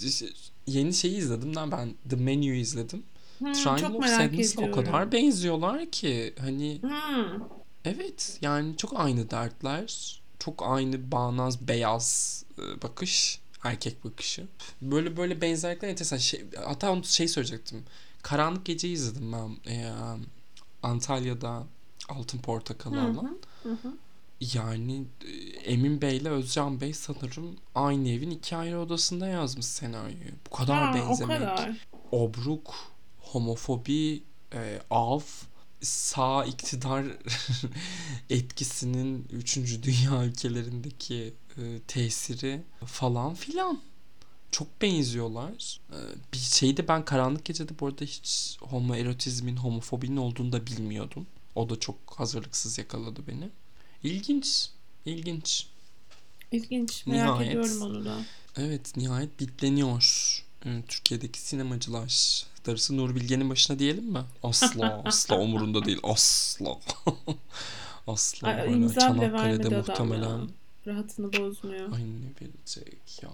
yeni 0.67 0.93
şeyi 0.93 1.17
izledim 1.17 1.55
lan 1.55 1.71
ben 1.71 1.93
The 2.09 2.15
Menu'yu 2.15 2.55
izledim. 2.55 3.03
hmm, 3.39 3.53
Triangle 3.53 3.97
of 3.97 4.05
Sadness'la 4.05 4.61
o 4.61 4.71
kadar 4.71 5.11
benziyorlar 5.11 5.85
ki 5.91 6.33
hani 6.39 6.79
Hmm. 6.81 7.39
evet 7.85 8.37
yani 8.41 8.77
çok 8.77 8.99
aynı 8.99 9.29
dertler. 9.31 10.21
Çok 10.39 10.63
aynı 10.67 11.11
bağnaz 11.11 11.67
beyaz 11.67 12.43
e, 12.59 12.81
bakış. 12.81 13.39
Erkek 13.63 14.05
bakışı. 14.05 14.47
Böyle 14.81 15.17
böyle 15.17 15.41
benzerlikler 15.41 15.89
enteresan. 15.89 16.17
Şey, 16.17 16.45
hatta 16.65 16.91
onu 16.91 17.03
şey 17.03 17.27
söyleyecektim. 17.27 17.83
Karanlık 18.21 18.65
Gece'yi 18.65 18.93
izledim 18.93 19.31
ben. 19.31 19.71
E, 19.71 19.91
Antalya'da 20.83 21.63
Altın 22.09 22.39
Portakal'ı 22.39 22.95
hı, 22.95 23.09
hı 23.63 23.69
hı. 23.69 23.93
Yani 24.53 25.03
e, 25.25 25.31
Emin 25.71 26.01
Bey 26.01 26.17
ile 26.17 26.29
Özcan 26.29 26.81
Bey 26.81 26.93
sanırım 26.93 27.55
aynı 27.75 28.09
evin 28.09 28.29
iki 28.31 28.55
ayrı 28.55 28.79
odasında 28.79 29.27
yazmış 29.27 29.65
senaryoyu. 29.65 30.31
Bu 30.47 30.55
kadar 30.55 30.81
Ha, 30.83 30.91
o 30.91 31.09
benzemek. 31.09 31.37
kadar. 31.39 31.87
Obruk, 32.11 32.75
homofobi, 33.19 34.23
e, 34.53 34.81
av, 34.89 35.19
sağ 35.81 36.45
iktidar 36.45 37.05
etkisinin 38.29 39.27
3. 39.31 39.57
dünya 39.83 40.23
ülkelerindeki 40.25 41.33
e, 41.57 41.79
tesiri 41.87 42.61
falan 42.85 43.33
filan. 43.33 43.81
Çok 44.51 44.81
benziyorlar. 44.81 45.79
E, 45.91 45.97
bir 46.33 46.37
şeyde 46.37 46.87
ben 46.87 47.05
Karanlık 47.05 47.45
Gece'de 47.45 47.79
bu 47.79 47.87
arada 47.87 48.05
hiç 48.05 48.57
homoerotizmin, 48.61 49.55
homofobinin 49.57 50.17
olduğunu 50.17 50.51
da 50.51 50.67
bilmiyordum. 50.67 51.27
O 51.55 51.69
da 51.69 51.79
çok 51.79 51.95
hazırlıksız 52.15 52.77
yakaladı 52.77 53.27
beni. 53.27 53.49
İlginç. 54.03 54.69
İlginç. 55.05 55.67
İlginç. 56.51 57.05
Merak 57.07 57.25
Nihayet. 57.39 57.51
ediyorum 57.51 57.81
onu 57.81 58.05
da. 58.05 58.17
Evet 58.57 58.97
nihayet 58.97 59.39
bitleniyor. 59.39 60.03
Ee, 60.65 60.81
Türkiye'deki 60.87 61.39
sinemacılar. 61.39 62.43
Darısı 62.65 62.97
Nur 62.97 63.15
Bilge'nin 63.15 63.49
başına 63.49 63.79
diyelim 63.79 64.05
mi? 64.05 64.23
Asla 64.43 65.01
asla 65.05 65.39
umurunda 65.39 65.85
değil. 65.85 65.99
Asla. 66.03 66.79
asla. 68.07 68.47
Ay, 68.47 68.73
imza 68.73 69.01
Çanakkale'de 69.01 69.69
muhtemelen. 69.69 70.39
ya. 70.39 70.47
Rahatını 70.87 71.33
bozmuyor. 71.33 71.93
Ay 71.93 72.01
ne 72.01 72.29
verecek 72.41 73.23
ya. 73.23 73.29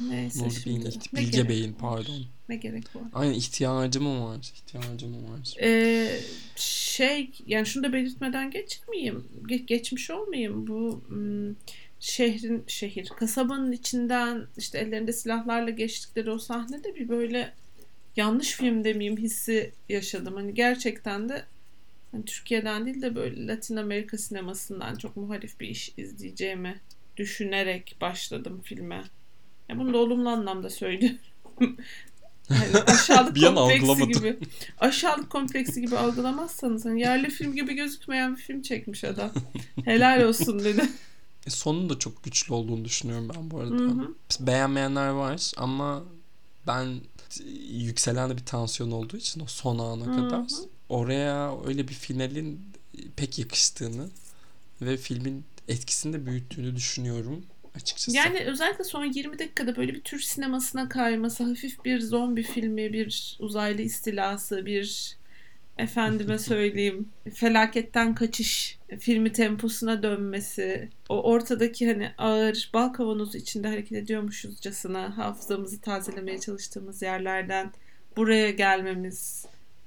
Neyse 0.00 0.44
Nur 0.44 0.50
şimdi. 0.50 0.66
Bey'in, 0.66 0.90
iht- 0.90 1.08
Ne 1.12 1.20
Bilge 1.20 1.30
gerek 1.36 1.48
Bey'in 1.48 1.72
var? 1.72 1.78
pardon. 1.78 2.24
Ne 2.48 2.56
gerek 2.56 2.96
var? 2.96 3.02
Aynen 3.14 3.34
ihtiyacım 3.34 4.04
mı 4.04 4.24
var? 4.24 4.52
İhtiyacım 4.54 5.10
mı 5.10 5.32
var? 5.32 5.54
Ee, 5.62 6.20
şey 6.56 7.30
yani 7.46 7.66
şunu 7.66 7.84
da 7.84 7.92
belirtmeden 7.92 8.50
geçmeyeyim. 8.50 9.24
Ge- 9.48 9.64
geçmiş 9.66 10.10
olmayayım. 10.10 10.66
Bu 10.66 11.00
hmm, 11.08 11.54
şehrin 12.00 12.64
şehir 12.66 13.08
kasabanın 13.08 13.72
içinden 13.72 14.46
işte 14.56 14.78
ellerinde 14.78 15.12
silahlarla 15.12 15.70
geçtikleri 15.70 16.30
o 16.30 16.38
sahnede 16.38 16.94
bir 16.94 17.08
böyle 17.08 17.54
yanlış 18.16 18.52
film 18.52 18.84
demeyeyim 18.84 19.16
hissi 19.18 19.72
yaşadım. 19.88 20.34
Hani 20.34 20.54
gerçekten 20.54 21.28
de 21.28 21.44
hani 22.16 22.24
Türkiye'den 22.24 22.86
değil 22.86 23.02
de 23.02 23.14
böyle 23.14 23.46
Latin 23.46 23.76
Amerika 23.76 24.18
sinemasından 24.18 24.94
çok 24.94 25.16
muhalif 25.16 25.60
bir 25.60 25.68
iş 25.68 25.92
izleyeceğimi 25.96 26.80
düşünerek 27.16 27.96
başladım 28.00 28.60
filme. 28.64 29.04
Ya 29.68 29.78
bunu 29.78 29.94
da 29.94 29.98
olumlu 29.98 30.28
anlamda 30.28 30.70
söylüyorum. 30.70 31.18
Yani 32.50 32.78
aşağılık 32.86 33.34
Bir 33.34 33.42
kompleksi 33.42 34.08
gibi. 34.08 34.38
Aşağılık 34.78 35.30
kompleksi 35.30 35.80
gibi 35.80 35.96
algılamazsanız 35.96 36.84
hani 36.84 37.00
yerli 37.00 37.30
film 37.30 37.54
gibi 37.54 37.74
gözükmeyen 37.74 38.36
bir 38.36 38.42
film 38.42 38.62
çekmiş 38.62 39.04
adam. 39.04 39.30
Helal 39.84 40.22
olsun 40.22 40.64
dedi. 40.64 40.88
E, 41.46 41.50
sonun 41.50 41.90
da 41.90 41.98
çok 41.98 42.24
güçlü 42.24 42.54
olduğunu 42.54 42.84
düşünüyorum 42.84 43.30
ben 43.36 43.50
bu 43.50 43.60
arada. 43.60 43.74
Hı 43.74 43.88
hı. 43.88 44.14
Beğenmeyenler 44.40 45.08
var 45.08 45.52
ama 45.56 46.04
ben 46.66 47.00
yükselen 47.70 48.30
de 48.30 48.36
bir 48.36 48.44
tansiyon 48.44 48.90
olduğu 48.90 49.16
için 49.16 49.40
o 49.40 49.46
son 49.46 49.78
ana 49.78 50.06
Hı 50.06 50.16
kadar. 50.16 50.46
Oraya 50.88 51.64
öyle 51.66 51.88
bir 51.88 51.94
finalin 51.94 52.60
pek 53.16 53.38
yakıştığını 53.38 54.08
ve 54.82 54.96
filmin 54.96 55.44
etkisini 55.68 56.12
de 56.12 56.26
büyüttüğünü 56.26 56.76
düşünüyorum 56.76 57.44
açıkçası. 57.74 58.16
Yani 58.16 58.40
özellikle 58.40 58.84
son 58.84 59.04
20 59.04 59.38
dakikada 59.38 59.76
böyle 59.76 59.94
bir 59.94 60.00
Türk 60.00 60.22
sinemasına 60.22 60.88
kayması, 60.88 61.44
hafif 61.44 61.84
bir 61.84 62.00
zombi 62.00 62.42
filmi, 62.42 62.92
bir 62.92 63.36
uzaylı 63.40 63.82
istilası, 63.82 64.66
bir 64.66 65.16
efendime 65.78 66.38
söyleyeyim 66.52 67.08
felaketten 67.34 68.14
kaçış 68.14 68.78
filmi 68.98 69.32
temposuna 69.32 70.02
dönmesi, 70.02 70.88
o 71.08 71.22
ortadaki 71.22 71.86
hani 71.86 72.10
ağır 72.18 72.70
bal 72.74 72.88
kavanozu 72.88 73.38
içinde 73.38 73.68
hareket 73.68 73.98
ediyormuşuzcasına 73.98 75.18
hafızamızı 75.18 75.80
tazelemeye 75.80 76.40
çalıştığımız 76.40 77.02
yerlerden 77.02 77.72
buraya 78.16 78.50
gelmemiz 78.50 79.46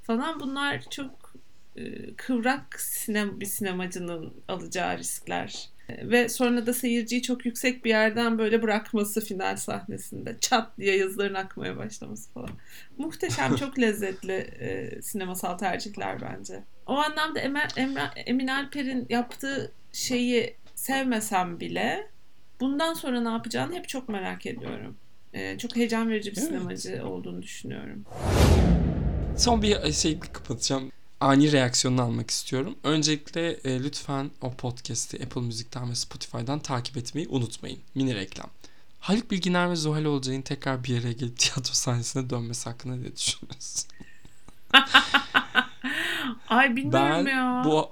falan 0.10 0.40
bunlar 0.40 0.82
çok 0.90 1.34
e, 1.76 2.14
kıvrak 2.16 2.80
sinem 2.80 3.40
bir 3.40 3.46
sinemacının 3.46 4.34
alacağı 4.48 4.98
riskler. 4.98 5.70
E, 5.90 6.10
Ve 6.10 6.30
sonra 6.30 6.66
da 6.66 6.74
seyirciyi 6.74 7.22
çok 7.22 7.46
yüksek 7.46 7.86
bir 7.86 7.90
yerden 7.90 8.38
böyle 8.38 8.62
bırakması 8.62 9.22
final 9.22 9.56
sahnesinde. 9.56 10.38
Çat 10.40 10.78
diye 10.78 10.98
yazıların 10.98 11.34
akmaya 11.34 11.78
başlaması 11.78 12.32
falan. 12.32 12.50
Muhteşem, 12.98 13.56
çok 13.56 13.80
lezzetli 13.82 14.34
e, 14.34 15.02
sinemasal 15.02 15.58
tercihler 15.58 16.22
bence. 16.22 16.64
O 16.86 16.94
anlamda 16.98 17.40
Emel, 17.40 17.70
Emre, 17.78 18.02
Emin 18.16 18.48
Alper'in 18.48 19.06
yaptığı 19.10 19.72
şeyi 19.94 20.56
sevmesem 20.76 21.60
bile 21.60 22.08
bundan 22.60 22.94
sonra 22.94 23.22
ne 23.22 23.30
yapacağını 23.30 23.76
hep 23.76 23.88
çok 23.88 24.10
merak 24.10 24.46
ediyorum. 24.46 24.98
E, 25.34 25.58
çok 25.58 25.76
heyecan 25.76 26.10
verici 26.10 26.32
bir 26.32 26.36
sinemacı 26.36 27.06
olduğunu 27.08 27.42
düşünüyorum. 27.42 28.06
Son 29.40 29.62
bir 29.62 29.92
şey 29.94 30.20
kapatacağım. 30.20 30.92
Ani 31.20 31.52
reaksiyonunu 31.52 32.02
almak 32.02 32.32
istiyorum. 32.32 32.76
Öncelikle 32.84 33.50
e, 33.52 33.84
lütfen 33.84 34.30
o 34.42 34.54
podcast'i 34.54 35.24
Apple 35.24 35.42
Müzik'ten 35.42 35.90
ve 35.90 35.96
Spotify'dan 35.96 36.60
takip 36.60 36.98
etmeyi 36.98 37.28
unutmayın. 37.28 37.80
Mini 37.96 38.16
reklam. 38.16 38.50
Haluk 39.00 39.32
Bilginer 39.32 39.70
ve 39.72 39.76
Zuhal 39.76 40.06
Olcay'ın 40.06 40.42
tekrar 40.42 40.84
bir 40.84 41.00
araya 41.02 41.12
gelip 41.14 41.38
tiyatro 41.40 41.74
sahnesine 41.74 42.30
dönmesi 42.30 42.70
hakkında 42.70 42.96
ne 42.96 43.16
düşünüyorsunuz? 43.16 43.86
Ay 46.50 46.76
bilmiyorum 46.76 47.26
Ben 47.26 47.32
ya. 47.32 47.62
bu 47.66 47.90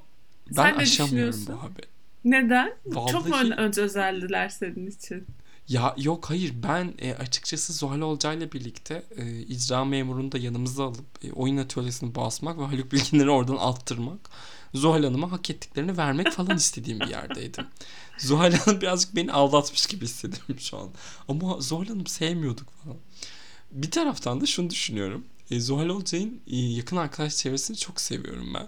ben 0.50 0.54
Sen 0.56 0.74
ne 0.78 0.82
aşamıyorum 0.82 1.34
düşünüyorsun? 1.34 1.48
bu 1.48 1.64
haberi. 1.64 1.88
Neden? 2.26 2.74
Çok 3.12 3.26
mu 3.28 3.32
Vallahi- 3.36 3.46
ön- 3.54 3.58
önce 3.58 3.82
özeldiler 3.82 4.50
senin 4.50 4.88
için? 4.88 5.26
Ya 5.70 5.96
yok 5.98 6.30
hayır 6.30 6.54
ben 6.64 6.94
e, 7.00 7.14
açıkçası 7.14 7.74
Zuhal 7.74 8.02
Olcay'la 8.02 8.52
birlikte 8.52 9.04
e, 9.18 9.40
icra 9.40 9.86
memurunu 9.86 10.32
da 10.32 10.38
yanımıza 10.38 10.86
alıp 10.86 11.26
e, 11.26 11.32
oyun 11.32 11.58
atölyesini 11.58 12.16
basmak 12.16 12.60
ve 12.60 12.64
Haluk 12.64 12.92
Bilginer'i 12.92 13.30
oradan 13.30 13.58
attırmak. 13.60 14.30
Zuhal 14.74 15.04
Hanım'a 15.04 15.32
hak 15.32 15.50
ettiklerini 15.50 15.98
vermek 15.98 16.32
falan 16.32 16.58
istediğim 16.58 17.00
bir 17.00 17.08
yerdeydim. 17.08 17.66
Zuhal 18.20 18.52
Hanım 18.52 18.82
birazcık 18.82 19.16
beni 19.16 19.32
aldatmış 19.32 19.86
gibi 19.86 20.06
hissediyorum 20.06 20.60
şu 20.60 20.78
an. 20.78 20.90
Ama 21.28 21.62
Zuhal 21.62 21.86
Hanım 21.86 22.08
sevmiyorduk 22.08 22.68
falan. 22.84 22.98
Bir 23.72 23.92
taraftan 23.92 24.42
da 24.42 24.46
şunu 24.46 24.70
düşünüyorum. 24.70 25.26
E, 25.52 25.60
Zuhal 25.60 25.90
Olcay'ın 25.90 26.42
e, 26.48 26.58
yakın 26.58 26.98
arkadaş 26.98 27.36
çevresini 27.36 27.78
çok 27.78 28.02
seviyorum 28.02 28.54
ben. 28.54 28.68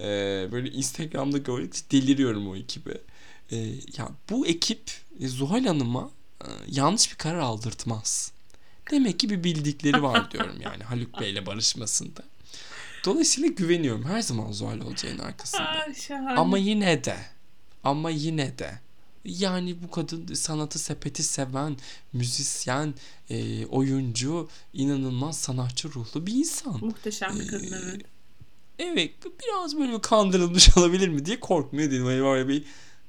E, 0.00 0.08
böyle 0.52 0.70
Instagram'da 0.70 1.38
gördükçe 1.38 1.82
deliriyorum 1.90 2.48
o 2.48 2.56
ekibi. 2.56 2.98
E, 3.50 3.56
ya 3.98 4.08
bu 4.30 4.46
ekip 4.46 4.90
e, 5.20 5.28
Zuhal 5.28 5.64
Hanım'a 5.64 6.10
yanlış 6.68 7.12
bir 7.12 7.16
karar 7.16 7.38
aldırtmaz. 7.38 8.32
Demek 8.90 9.20
ki 9.20 9.30
bir 9.30 9.44
bildikleri 9.44 10.02
var 10.02 10.30
diyorum 10.30 10.60
yani 10.60 10.84
Haluk 10.84 11.20
Bey'le 11.20 11.46
barışmasında. 11.46 12.22
Dolayısıyla 13.04 13.48
güveniyorum 13.48 14.04
her 14.04 14.20
zaman 14.20 14.52
Zuhal 14.52 14.80
Olcay'ın 14.80 15.18
arkasında. 15.18 15.94
Şahane. 15.94 16.38
Ama 16.38 16.58
yine 16.58 17.04
de 17.04 17.16
ama 17.84 18.10
yine 18.10 18.58
de 18.58 18.80
yani 19.24 19.82
bu 19.82 19.90
kadın 19.90 20.34
sanatı 20.34 20.78
sepeti 20.78 21.22
seven, 21.22 21.76
müzisyen, 22.12 22.94
e, 23.30 23.66
oyuncu, 23.66 24.48
inanılmaz 24.72 25.38
sanatçı 25.38 25.92
ruhlu 25.92 26.26
bir 26.26 26.32
insan. 26.32 26.78
Muhteşem 26.80 27.40
bir 27.40 27.48
kadın 27.48 27.72
Ee, 27.72 27.76
evet. 27.76 28.06
Evet 28.78 29.12
biraz 29.24 29.78
böyle 29.78 29.92
bir 29.92 30.02
kandırılmış 30.02 30.76
olabilir 30.76 31.08
mi 31.08 31.26
diye 31.26 31.40
korkmuyor 31.40 31.90
değilim. 31.90 32.04
Hani 32.04 32.38
ya 32.38 32.48
bir 32.48 32.64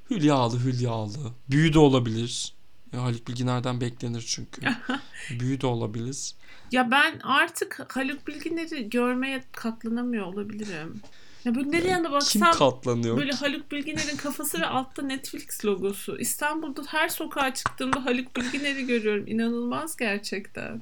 hülyalı 0.10 0.60
hülyalı. 0.60 1.32
Büyü 1.50 1.74
de 1.74 1.80
olabilir. 1.80 2.55
Ya 2.94 3.04
Haluk 3.04 3.28
Bilginer'den 3.28 3.82
beklenir 3.82 4.22
çünkü. 4.28 4.62
Büyü 5.40 5.62
de 5.62 5.68
olabilir. 5.68 6.32
Ya 6.72 6.92
ben 6.92 7.20
artık 7.20 7.96
Haluk 7.96 8.28
Bilginer'i 8.28 8.90
görmeye 8.90 9.44
katlanamıyor 9.52 10.26
olabilirim. 10.26 11.02
Ya 11.46 11.56
böyle 11.56 11.72
nereye 11.72 11.88
yana 11.90 12.04
Kim 12.04 12.42
baksam 12.42 12.52
katlanıyor? 12.52 13.18
böyle 13.18 13.32
Haluk 13.32 13.72
Bilginer'in 13.72 14.18
kafası 14.18 14.62
ve 14.62 14.66
altta 14.66 15.02
Netflix 15.02 15.66
logosu. 15.66 16.18
İstanbul'da 16.20 16.82
her 16.88 17.10
sokağa 17.10 17.54
çıktığımda 17.54 18.06
Haluk 18.06 18.36
Bilginer'i 18.36 18.88
görüyorum. 18.88 19.28
İnanılmaz 19.28 19.98
gerçekten. 19.98 20.82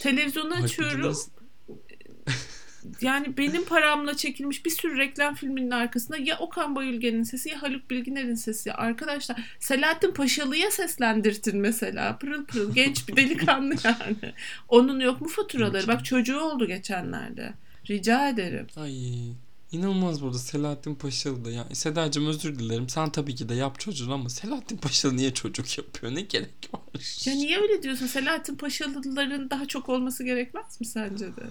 Televizyonu 0.00 0.50
Haluk 0.54 0.64
açıyorum. 0.64 1.00
Bilginer- 1.00 1.39
yani 3.00 3.36
benim 3.36 3.64
paramla 3.64 4.16
çekilmiş 4.16 4.64
bir 4.64 4.70
sürü 4.70 4.98
reklam 4.98 5.34
filminin 5.34 5.70
arkasında 5.70 6.16
ya 6.16 6.38
Okan 6.38 6.76
Bayülgen'in 6.76 7.22
sesi 7.22 7.48
ya 7.48 7.62
Haluk 7.62 7.90
Bilginer'in 7.90 8.34
sesi. 8.34 8.72
Arkadaşlar 8.72 9.56
Selahattin 9.60 10.12
Paşalı'ya 10.12 10.70
seslendirtin 10.70 11.58
mesela. 11.58 12.18
Pırıl 12.18 12.44
pırıl 12.44 12.74
genç 12.74 13.08
bir 13.08 13.16
delikanlı 13.16 13.74
yani. 13.84 14.32
Onun 14.68 15.00
yok 15.00 15.20
mu 15.20 15.28
faturaları? 15.28 15.88
Bak 15.88 16.04
çocuğu 16.04 16.40
oldu 16.40 16.66
geçenlerde. 16.66 17.52
Rica 17.90 18.28
ederim. 18.28 18.66
Ay 18.76 18.94
inanılmaz 19.72 20.22
burada 20.22 20.38
Selahattin 20.38 20.94
Paşalı 20.94 21.44
da. 21.44 21.50
Yani 21.50 21.74
Sedacığım 21.74 22.26
özür 22.26 22.58
dilerim. 22.58 22.88
Sen 22.88 23.10
tabii 23.10 23.34
ki 23.34 23.48
de 23.48 23.54
yap 23.54 23.80
çocuğunu 23.80 24.14
ama 24.14 24.28
Selahattin 24.28 24.76
Paşalı 24.76 25.16
niye 25.16 25.34
çocuk 25.34 25.78
yapıyor? 25.78 26.14
Ne 26.14 26.20
gerek 26.20 26.70
var? 26.72 26.80
Ya 27.24 27.34
niye 27.34 27.60
öyle 27.60 27.82
diyorsun? 27.82 28.06
Selahattin 28.06 28.56
Paşalıların 28.56 29.50
daha 29.50 29.66
çok 29.66 29.88
olması 29.88 30.24
gerekmez 30.24 30.80
mi 30.80 30.86
sence 30.86 31.26
de? 31.26 31.42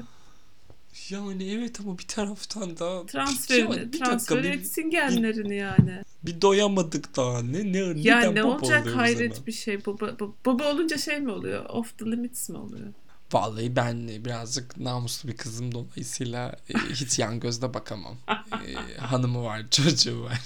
Yani 1.09 1.51
evet 1.53 1.79
ama 1.79 1.97
bir 1.99 2.07
taraftan 2.07 2.77
da 2.77 3.05
Transferini, 3.05 3.63
Ya 3.75 3.77
bir 3.77 3.85
dakika, 3.85 4.05
transfer 4.05 4.43
bir- 4.43 4.49
etsin 4.49 4.89
genlerini 4.89 5.55
yani. 5.55 6.03
bir 6.23 6.41
doyamadık 6.41 7.15
daha. 7.17 7.41
Ne 7.41 7.73
ne 7.73 7.77
Ya 7.77 8.19
neden 8.19 8.35
ne 8.35 8.43
olacak 8.43 8.87
hayret 8.95 9.31
hemen? 9.33 9.45
bir 9.47 9.51
şey. 9.51 9.85
Baba, 9.85 10.19
baba, 10.19 10.33
baba 10.45 10.71
olunca 10.73 10.97
şey 10.97 11.19
mi 11.19 11.31
oluyor? 11.31 11.65
Off 11.65 11.97
the 11.97 12.05
limits 12.05 12.49
mi 12.49 12.57
oluyor? 12.57 12.93
Vallahi 13.33 13.75
ben 13.75 14.07
birazcık 14.07 14.77
namuslu 14.77 15.29
bir 15.29 15.37
kızım 15.37 15.71
dolayısıyla 15.73 16.55
e, 16.69 16.73
hiç 16.93 17.19
yan 17.19 17.39
gözle 17.39 17.73
bakamam. 17.73 18.17
E, 18.67 18.97
hanımı 18.97 19.43
var, 19.43 19.65
çocuğu 19.71 20.21
var. 20.23 20.39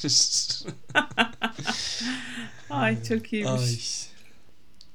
Ay 2.69 3.03
çok 3.03 3.33
iyiymiş. 3.33 3.51
Ay. 3.61 4.12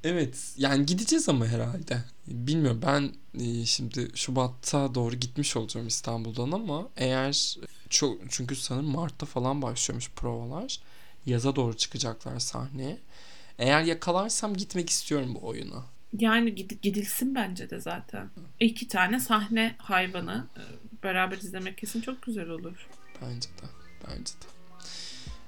Evet 0.04 0.52
yani 0.56 0.86
gideceğiz 0.86 1.28
ama 1.28 1.46
herhalde. 1.46 2.02
Bilmiyorum 2.26 2.80
ben 2.86 3.12
e, 3.44 3.64
şimdi 3.66 4.08
Şubat'a 4.14 4.94
doğru 4.94 5.14
gitmiş 5.16 5.56
olacağım 5.56 5.86
İstanbul'dan 5.86 6.50
ama 6.52 6.88
eğer 6.96 7.56
çok 7.90 8.18
çünkü 8.30 8.56
sanırım 8.56 8.86
Mart'ta 8.90 9.26
falan 9.26 9.62
başlıyormuş 9.62 10.10
provalar. 10.10 10.80
Yaza 11.26 11.56
doğru 11.56 11.76
çıkacaklar 11.76 12.38
sahneye. 12.38 12.98
Eğer 13.58 13.82
yakalarsam 13.82 14.54
gitmek 14.56 14.90
istiyorum 14.90 15.34
bu 15.34 15.46
oyuna. 15.46 15.84
Yani 16.18 16.50
gid- 16.50 16.80
gidilsin 16.82 17.34
bence 17.34 17.70
de 17.70 17.80
zaten. 17.80 18.30
İki 18.60 18.88
tane 18.88 19.20
sahne 19.20 19.74
hayvanı 19.78 20.46
e, 20.56 20.62
beraber 21.02 21.36
izlemek 21.38 21.78
kesin 21.78 22.00
çok 22.00 22.22
güzel 22.22 22.48
olur. 22.48 22.86
Bence 23.22 23.48
de. 23.48 23.66
Bence 24.08 24.32
de. 24.32 24.46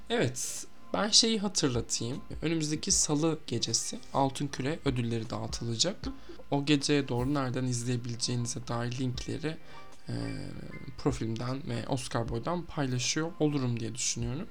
Evet. 0.09 0.65
Ben 0.93 1.09
şeyi 1.09 1.39
hatırlatayım. 1.39 2.21
Önümüzdeki 2.41 2.91
salı 2.91 3.39
gecesi 3.47 3.99
Altın 4.13 4.47
Küre 4.47 4.79
ödülleri 4.85 5.29
dağıtılacak. 5.29 6.07
O 6.51 6.65
geceye 6.65 7.07
doğru 7.07 7.33
nereden 7.33 7.65
izleyebileceğinize 7.65 8.67
dair 8.67 8.99
linkleri 8.99 9.57
e, 10.09 10.13
profilimden 10.97 11.61
ve 11.67 11.87
Oscar 11.87 12.29
Boy'dan 12.29 12.65
paylaşıyor 12.65 13.31
olurum 13.39 13.79
diye 13.79 13.95
düşünüyorum. 13.95 14.47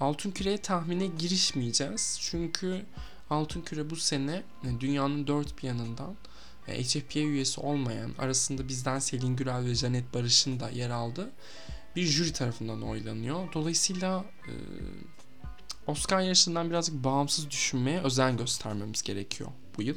Altın 0.00 0.30
Küre'ye 0.30 0.58
tahmine 0.58 1.06
girişmeyeceğiz. 1.06 2.18
Çünkü 2.20 2.86
Altın 3.30 3.60
Küre 3.60 3.90
bu 3.90 3.96
sene 3.96 4.42
e, 4.64 4.80
dünyanın 4.80 5.26
dört 5.26 5.58
bir 5.58 5.68
yanından 5.68 6.16
e, 6.68 6.84
HFPA 6.84 7.20
üyesi 7.20 7.60
olmayan 7.60 8.10
arasında 8.18 8.68
bizden 8.68 8.98
Selin 8.98 9.36
Gürel 9.36 9.64
ve 9.64 9.74
Janet 9.74 10.14
Barış'ın 10.14 10.60
da 10.60 10.70
yer 10.70 10.90
aldığı 10.90 11.30
bir 11.96 12.02
jüri 12.02 12.32
tarafından 12.32 12.82
oylanıyor. 12.82 13.52
Dolayısıyla 13.52 14.24
e, 14.48 14.52
Oscar 15.86 16.20
yarışından 16.20 16.70
birazcık 16.70 17.04
bağımsız 17.04 17.50
düşünmeye 17.50 18.00
özen 18.00 18.36
göstermemiz 18.36 19.02
gerekiyor 19.02 19.50
bu 19.76 19.82
yıl. 19.82 19.96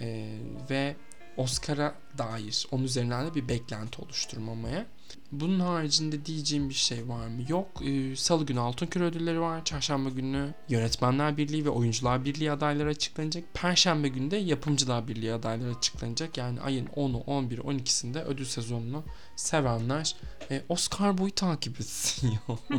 E, 0.00 0.38
ve 0.70 0.96
Oscar'a 1.36 1.94
dair 2.18 2.66
onun 2.70 2.84
üzerinden 2.84 3.26
de 3.26 3.34
bir 3.34 3.48
beklenti 3.48 4.02
oluşturmamaya. 4.02 4.86
Bunun 5.32 5.60
haricinde 5.60 6.24
diyeceğim 6.26 6.68
bir 6.68 6.74
şey 6.74 7.08
var 7.08 7.26
mı? 7.26 7.44
Yok. 7.48 7.82
E, 7.84 8.16
Salı 8.16 8.46
günü 8.46 8.60
Altın 8.60 8.86
Küre 8.86 9.04
ödülleri 9.04 9.40
var. 9.40 9.64
Çarşamba 9.64 10.10
günü 10.10 10.54
Yönetmenler 10.68 11.36
Birliği 11.36 11.64
ve 11.64 11.70
Oyuncular 11.70 12.24
Birliği 12.24 12.52
adayları 12.52 12.88
açıklanacak. 12.88 13.44
Perşembe 13.54 14.08
günü 14.08 14.30
de 14.30 14.36
Yapımcılar 14.36 15.08
Birliği 15.08 15.32
adayları 15.32 15.76
açıklanacak. 15.76 16.38
Yani 16.38 16.60
ayın 16.60 16.86
10'u, 16.86 17.18
11'i, 17.18 17.60
12'sinde 17.60 18.22
ödül 18.22 18.44
sezonunu 18.44 19.04
sevenler 19.36 20.16
e, 20.50 20.62
Oscar 20.68 21.18
boyu 21.18 21.34
takip 21.34 21.80
etsin 21.80 22.30
ya. 22.30 22.58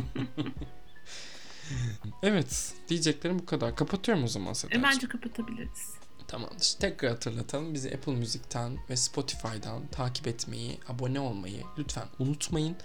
evet 2.22 2.74
diyeceklerim 2.88 3.38
bu 3.38 3.46
kadar. 3.46 3.76
Kapatıyorum 3.76 4.24
o 4.24 4.28
zaman 4.28 4.52
E, 4.52 4.54
Sedacığım. 4.54 4.82
bence 4.82 5.08
kapatabiliriz. 5.08 5.90
Tamamdır. 6.28 6.74
Tekrar 6.80 7.10
hatırlatalım. 7.10 7.74
Bizi 7.74 7.94
Apple 7.94 8.12
Müzik'ten 8.14 8.78
ve 8.90 8.96
Spotify'dan 8.96 9.86
takip 9.86 10.26
etmeyi, 10.26 10.80
abone 10.88 11.20
olmayı 11.20 11.62
lütfen 11.78 12.06
unutmayın. 12.18 12.76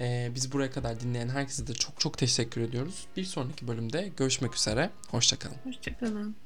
Ee, 0.00 0.30
bizi 0.34 0.52
buraya 0.52 0.70
kadar 0.70 1.00
dinleyen 1.00 1.28
herkese 1.28 1.66
de 1.66 1.74
çok 1.74 2.00
çok 2.00 2.18
teşekkür 2.18 2.60
ediyoruz. 2.60 3.06
Bir 3.16 3.24
sonraki 3.24 3.68
bölümde 3.68 4.12
görüşmek 4.16 4.54
üzere. 4.54 4.90
Hoşçakalın. 5.10 5.56
Hoşçakalın. 5.64 6.36